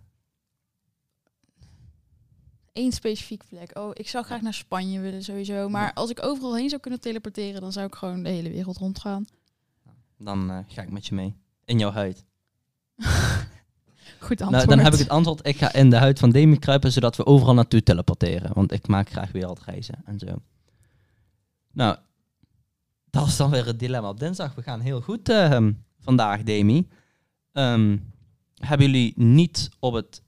Eén 2.75 2.93
specifiek 2.93 3.43
plek. 3.49 3.79
Oh, 3.79 3.91
ik 3.93 4.09
zou 4.09 4.25
graag 4.25 4.41
naar 4.41 4.55
Spanje 4.55 5.01
willen 5.01 5.23
sowieso. 5.23 5.69
Maar 5.69 5.93
als 5.93 6.11
ik 6.11 6.25
overal 6.25 6.57
heen 6.57 6.69
zou 6.69 6.81
kunnen 6.81 7.01
teleporteren, 7.01 7.61
dan 7.61 7.73
zou 7.73 7.87
ik 7.87 7.95
gewoon 7.95 8.23
de 8.23 8.29
hele 8.29 8.51
wereld 8.51 8.77
rondgaan. 8.77 9.25
Dan 10.19 10.51
eh, 10.51 10.59
ga 10.67 10.83
ik 10.83 10.91
met 10.91 11.07
je 11.07 11.15
mee. 11.15 11.35
In 11.65 11.79
jouw 11.79 11.91
huid. 11.91 12.25
Goed 14.19 14.41
antwoord. 14.41 14.51
Nou, 14.51 14.67
dan 14.67 14.79
heb 14.79 14.93
ik 14.93 14.99
het 14.99 15.09
antwoord. 15.09 15.47
Ik 15.47 15.57
ga 15.57 15.73
in 15.73 15.91
de 15.91 15.97
huid 15.97 16.19
van 16.19 16.31
Demi 16.31 16.59
kruipen, 16.59 16.93
zodat 16.93 17.17
we 17.17 17.27
overal 17.27 17.55
naartoe 17.55 17.83
teleporteren. 17.83 18.55
Want 18.55 18.73
ik 18.73 18.87
maak 18.87 19.11
graag 19.11 19.33
wereldreizen 19.33 20.03
en 20.05 20.19
zo. 20.19 20.43
Nou, 21.73 21.97
dat 23.11 23.27
is 23.27 23.37
dan 23.37 23.51
weer 23.51 23.67
het 23.67 23.79
dilemma 23.79 24.09
op 24.09 24.21
dinsdag. 24.21 24.55
We 24.55 24.63
gaan 24.63 24.81
heel 24.81 25.01
goed 25.01 25.29
eh, 25.29 25.67
vandaag, 26.01 26.43
Demi. 26.43 26.89
Ehm, 27.53 27.97
hebben 28.55 28.87
jullie 28.87 29.13
niet 29.17 29.71
op 29.79 29.93
het 29.93 30.23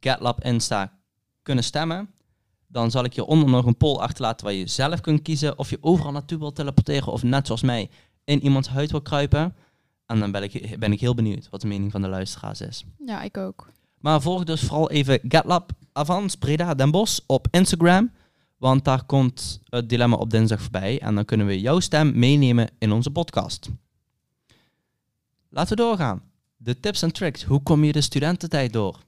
GetLab 0.00 0.44
Insta 0.44 0.99
kunnen 1.50 1.68
stemmen? 1.68 2.10
Dan 2.66 2.90
zal 2.90 3.04
ik 3.04 3.14
hieronder 3.14 3.48
nog 3.48 3.66
een 3.66 3.76
poll 3.76 3.96
achterlaten 3.96 4.46
waar 4.46 4.54
je 4.54 4.66
zelf 4.66 5.00
kunt 5.00 5.22
kiezen 5.22 5.58
of 5.58 5.70
je 5.70 5.78
overal 5.80 6.12
naartoe 6.12 6.38
wilt 6.38 6.54
teleporteren 6.54 7.12
of 7.12 7.22
net 7.22 7.46
zoals 7.46 7.62
mij 7.62 7.90
in 8.24 8.42
iemands 8.42 8.68
huid 8.68 8.90
wil 8.90 9.02
kruipen. 9.02 9.54
En 10.06 10.18
dan 10.18 10.30
ben 10.30 10.42
ik, 10.42 10.78
ben 10.78 10.92
ik 10.92 11.00
heel 11.00 11.14
benieuwd 11.14 11.48
wat 11.50 11.60
de 11.60 11.66
mening 11.66 11.92
van 11.92 12.02
de 12.02 12.08
luisteraars 12.08 12.60
is. 12.60 12.84
Ja, 13.06 13.22
ik 13.22 13.36
ook. 13.36 13.72
Maar 13.98 14.20
volg 14.22 14.44
dus 14.44 14.60
vooral 14.60 14.90
even 14.90 15.20
GetLab 15.28 15.72
Avans 15.92 16.36
Breda 16.36 16.74
Den 16.74 16.90
Bosch 16.90 17.20
op 17.26 17.46
Instagram. 17.50 18.10
Want 18.56 18.84
daar 18.84 19.04
komt 19.04 19.60
het 19.64 19.88
dilemma 19.88 20.16
op 20.16 20.30
dinsdag 20.30 20.60
voorbij. 20.60 21.00
En 21.00 21.14
dan 21.14 21.24
kunnen 21.24 21.46
we 21.46 21.60
jouw 21.60 21.80
stem 21.80 22.18
meenemen 22.18 22.68
in 22.78 22.92
onze 22.92 23.10
podcast. 23.10 23.70
Laten 25.48 25.76
we 25.76 25.82
doorgaan. 25.82 26.22
De 26.56 26.80
tips 26.80 27.02
en 27.02 27.12
tricks. 27.12 27.42
Hoe 27.42 27.62
kom 27.62 27.84
je 27.84 27.92
de 27.92 28.00
studententijd 28.00 28.72
door? 28.72 28.98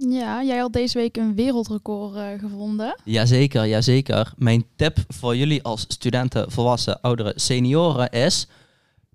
Ja, 0.00 0.42
jij 0.42 0.58
had 0.58 0.72
deze 0.72 0.98
week 0.98 1.16
een 1.16 1.34
wereldrecord 1.34 2.16
eh, 2.16 2.38
gevonden. 2.38 3.00
Jazeker, 3.04 3.66
jazeker. 3.66 4.32
Mijn 4.36 4.64
tip 4.76 4.98
voor 5.08 5.36
jullie 5.36 5.62
als 5.62 5.84
studenten, 5.88 6.50
volwassen, 6.50 7.00
ouderen, 7.00 7.40
senioren 7.40 8.10
is... 8.10 8.48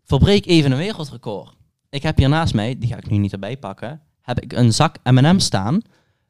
Verbreek 0.06 0.46
even 0.46 0.72
een 0.72 0.78
wereldrecord. 0.78 1.56
Ik 1.89 2.04
heb 2.04 2.17
hier 2.17 2.30
naast 2.30 2.54
mij, 2.54 2.78
die 2.78 2.89
ga 2.89 2.98
ik 2.98 3.10
nu 3.10 3.17
niet 3.17 3.34
erbij 3.34 3.58
pakken, 3.58 4.02
heb 4.22 4.39
ik 4.39 4.54
een 4.54 4.74
zak 4.74 4.98
M&M's 5.04 5.46
staan. 5.46 5.82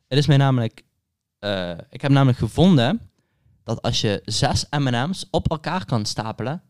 Het 0.08 0.18
is 0.18 0.28
mij 0.28 0.38
namelijk 0.38 0.84
eh, 1.44 1.72
ik 1.90 2.02
heb 2.02 2.12
namelijk 2.12 2.38
gevonden 2.38 3.10
dat 3.64 3.82
als 3.82 4.02
je 4.02 4.22
zes 4.26 4.66
M&M's 4.70 5.28
op 5.32 5.50
elkaar 5.50 5.86
kan 5.86 6.06
stapelen, 6.06 6.62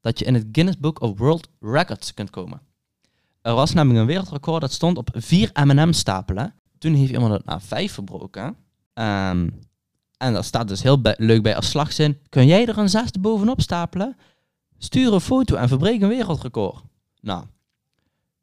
dat 0.00 0.18
je 0.18 0.24
in 0.24 0.34
het 0.34 0.46
Guinness 0.52 0.78
Book 0.78 1.00
of 1.00 1.18
World 1.18 1.48
Records 1.60 2.14
kunt 2.14 2.30
komen. 2.30 2.60
Er 3.42 3.54
was 3.54 3.72
namelijk 3.72 4.00
een 4.00 4.06
wereldrecord 4.06 4.60
dat 4.60 4.72
stond 4.72 4.96
op 4.96 5.08
vier 5.14 5.50
M&M's 5.64 5.98
stapelen. 5.98 6.54
Toen 6.82 6.94
heeft 6.94 7.12
iemand 7.12 7.32
het 7.32 7.44
naar 7.44 7.60
vijf 7.60 7.92
verbroken. 7.92 8.56
Ehm, 8.92 9.48
en 10.16 10.32
dat 10.32 10.44
staat 10.44 10.68
dus 10.68 10.82
heel 10.82 11.00
leuk 11.02 11.42
bij 11.42 11.56
als 11.56 11.70
slagzin. 11.70 12.18
Kun 12.28 12.46
jij 12.46 12.66
er 12.66 12.78
een 12.78 12.88
zesde 12.88 13.18
bovenop 13.18 13.60
stapelen? 13.60 14.16
Stuur 14.78 15.12
een 15.12 15.20
foto 15.20 15.56
en 15.56 15.68
verbreek 15.68 16.02
een 16.02 16.08
wereldrecord. 16.08 16.82
Nou, 17.20 17.44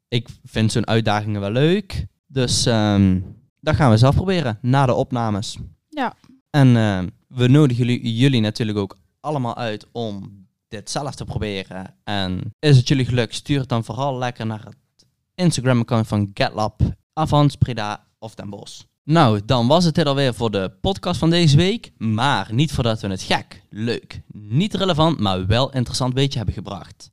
ik 0.08 0.28
vind 0.44 0.72
zo'n 0.72 0.86
uitdagingen 0.86 1.40
wel 1.40 1.50
leuk. 1.50 2.06
Dus 2.26 2.66
ehm, 2.66 3.20
dat 3.60 3.74
gaan 3.74 3.90
we 3.90 3.96
zelf 3.96 4.14
proberen 4.14 4.58
na 4.62 4.86
de 4.86 4.94
opnames. 4.94 5.58
Ja. 5.88 6.14
En 6.50 6.76
ehm, 6.76 7.08
we 7.26 7.48
nodigen 7.48 7.86
jullie, 7.86 8.16
jullie 8.16 8.40
natuurlijk 8.40 8.78
ook 8.78 8.96
allemaal 9.20 9.56
uit 9.56 9.86
om 9.92 10.46
dit 10.68 10.90
zelf 10.90 11.14
te 11.14 11.24
proberen. 11.24 11.94
En 12.04 12.54
is 12.58 12.76
het 12.76 12.88
jullie 12.88 13.04
gelukt, 13.04 13.34
stuur 13.34 13.60
het 13.60 13.68
dan 13.68 13.84
vooral 13.84 14.18
lekker 14.18 14.46
naar 14.46 14.64
het 14.64 15.06
Instagram-account 15.34 16.06
van 16.06 16.30
GetLab, 16.34 16.80
Avans, 17.12 17.56
Preda 17.56 18.08
of 18.20 18.34
Den 18.34 18.50
Bosch. 18.50 18.82
Nou, 19.04 19.40
dan 19.44 19.66
was 19.66 19.84
het 19.84 19.94
dit 19.94 20.06
alweer 20.06 20.34
voor 20.34 20.50
de 20.50 20.72
podcast 20.80 21.18
van 21.18 21.30
deze 21.30 21.56
week. 21.56 21.92
Maar 21.96 22.48
niet 22.54 22.72
voordat 22.72 23.00
we 23.00 23.08
het 23.08 23.22
gek, 23.22 23.62
leuk, 23.70 24.22
niet 24.32 24.74
relevant, 24.74 25.18
maar 25.20 25.46
wel 25.46 25.72
interessant 25.72 26.14
weetje 26.14 26.36
hebben 26.36 26.54
gebracht. 26.54 27.10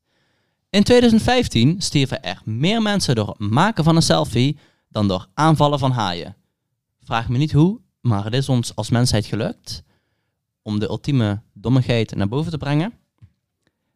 In 0.69 0.83
2015 0.83 1.81
stierven 1.81 2.23
er 2.23 2.41
meer 2.45 2.81
mensen 2.81 3.15
door 3.15 3.27
het 3.27 3.39
maken 3.39 3.83
van 3.83 3.95
een 3.95 4.01
selfie 4.01 4.57
dan 4.89 5.07
door 5.07 5.27
aanvallen 5.33 5.79
van 5.79 5.91
haaien. 5.91 6.35
Vraag 7.03 7.29
me 7.29 7.37
niet 7.37 7.51
hoe, 7.51 7.79
maar 8.01 8.23
het 8.23 8.33
is 8.33 8.49
ons 8.49 8.75
als 8.75 8.89
mensheid 8.89 9.25
gelukt 9.25 9.83
om 10.61 10.79
de 10.79 10.89
ultieme 10.89 11.41
dommigheid 11.53 12.15
naar 12.15 12.27
boven 12.27 12.51
te 12.51 12.57
brengen. 12.57 12.93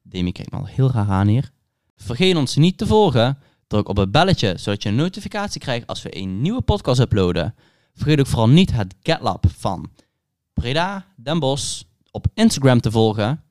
Demi 0.02 0.32
kijkt 0.32 0.52
me 0.52 0.58
al 0.58 0.66
heel 0.66 0.92
raar 0.92 1.10
aan 1.10 1.28
hier. 1.28 1.52
Vergeet 1.96 2.36
ons 2.36 2.56
niet 2.56 2.78
te 2.78 2.88
volgen. 2.88 3.38
Druk 3.72 3.90
op 3.90 3.98
het 3.98 4.12
belletje, 4.12 4.58
zodat 4.58 4.84
je 4.84 4.90
een 4.90 4.96
notificatie 4.96 5.62
krijgt 5.62 5.88
als 5.88 6.02
we 6.02 6.18
een 6.18 6.42
nieuwe 6.42 6.62
podcast 6.62 7.00
uploaden. 7.00 7.56
Vergeet 7.94 8.20
ook 8.20 8.28
vooral 8.28 8.50
niet 8.50 8.72
het 8.72 8.96
GetLab 9.02 9.46
van 9.58 9.90
Breda 10.54 11.06
Den 11.16 11.40
Bosch 11.40 11.84
op 12.12 12.26
Instagram 12.34 12.82
te 12.82 12.92
volgen. 12.92 13.44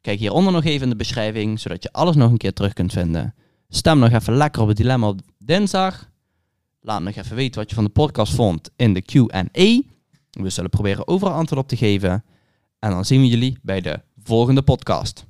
Kijk 0.00 0.18
hieronder 0.18 0.52
nog 0.52 0.64
even 0.64 0.82
in 0.82 0.88
de 0.88 0.96
beschrijving, 0.96 1.60
zodat 1.60 1.82
je 1.82 1.92
alles 1.92 2.16
nog 2.16 2.30
een 2.30 2.36
keer 2.36 2.52
terug 2.52 2.72
kunt 2.72 2.92
vinden. 2.92 3.34
Stem 3.68 3.98
nog 3.98 4.10
even 4.12 4.34
lekker 4.36 4.62
op 4.62 4.68
het 4.68 4.76
dilemma 4.76 5.08
op 5.08 5.20
dinsdag. 5.38 6.10
Laat 6.80 7.02
nog 7.02 7.14
even 7.14 7.36
weten 7.36 7.60
wat 7.60 7.68
je 7.68 7.74
van 7.74 7.84
de 7.84 7.90
podcast 7.90 8.34
vond 8.34 8.70
in 8.76 8.94
de 8.94 9.02
Q&A. 9.02 9.82
We 10.30 10.50
zullen 10.50 10.70
proberen 10.70 11.08
overal 11.08 11.34
antwoord 11.34 11.62
op 11.62 11.68
te 11.68 11.76
geven. 11.76 12.24
En 12.78 12.90
dan 12.90 13.04
zien 13.04 13.20
we 13.20 13.26
jullie 13.26 13.58
bij 13.62 13.80
de 13.80 14.00
volgende 14.22 14.62
podcast. 14.62 15.27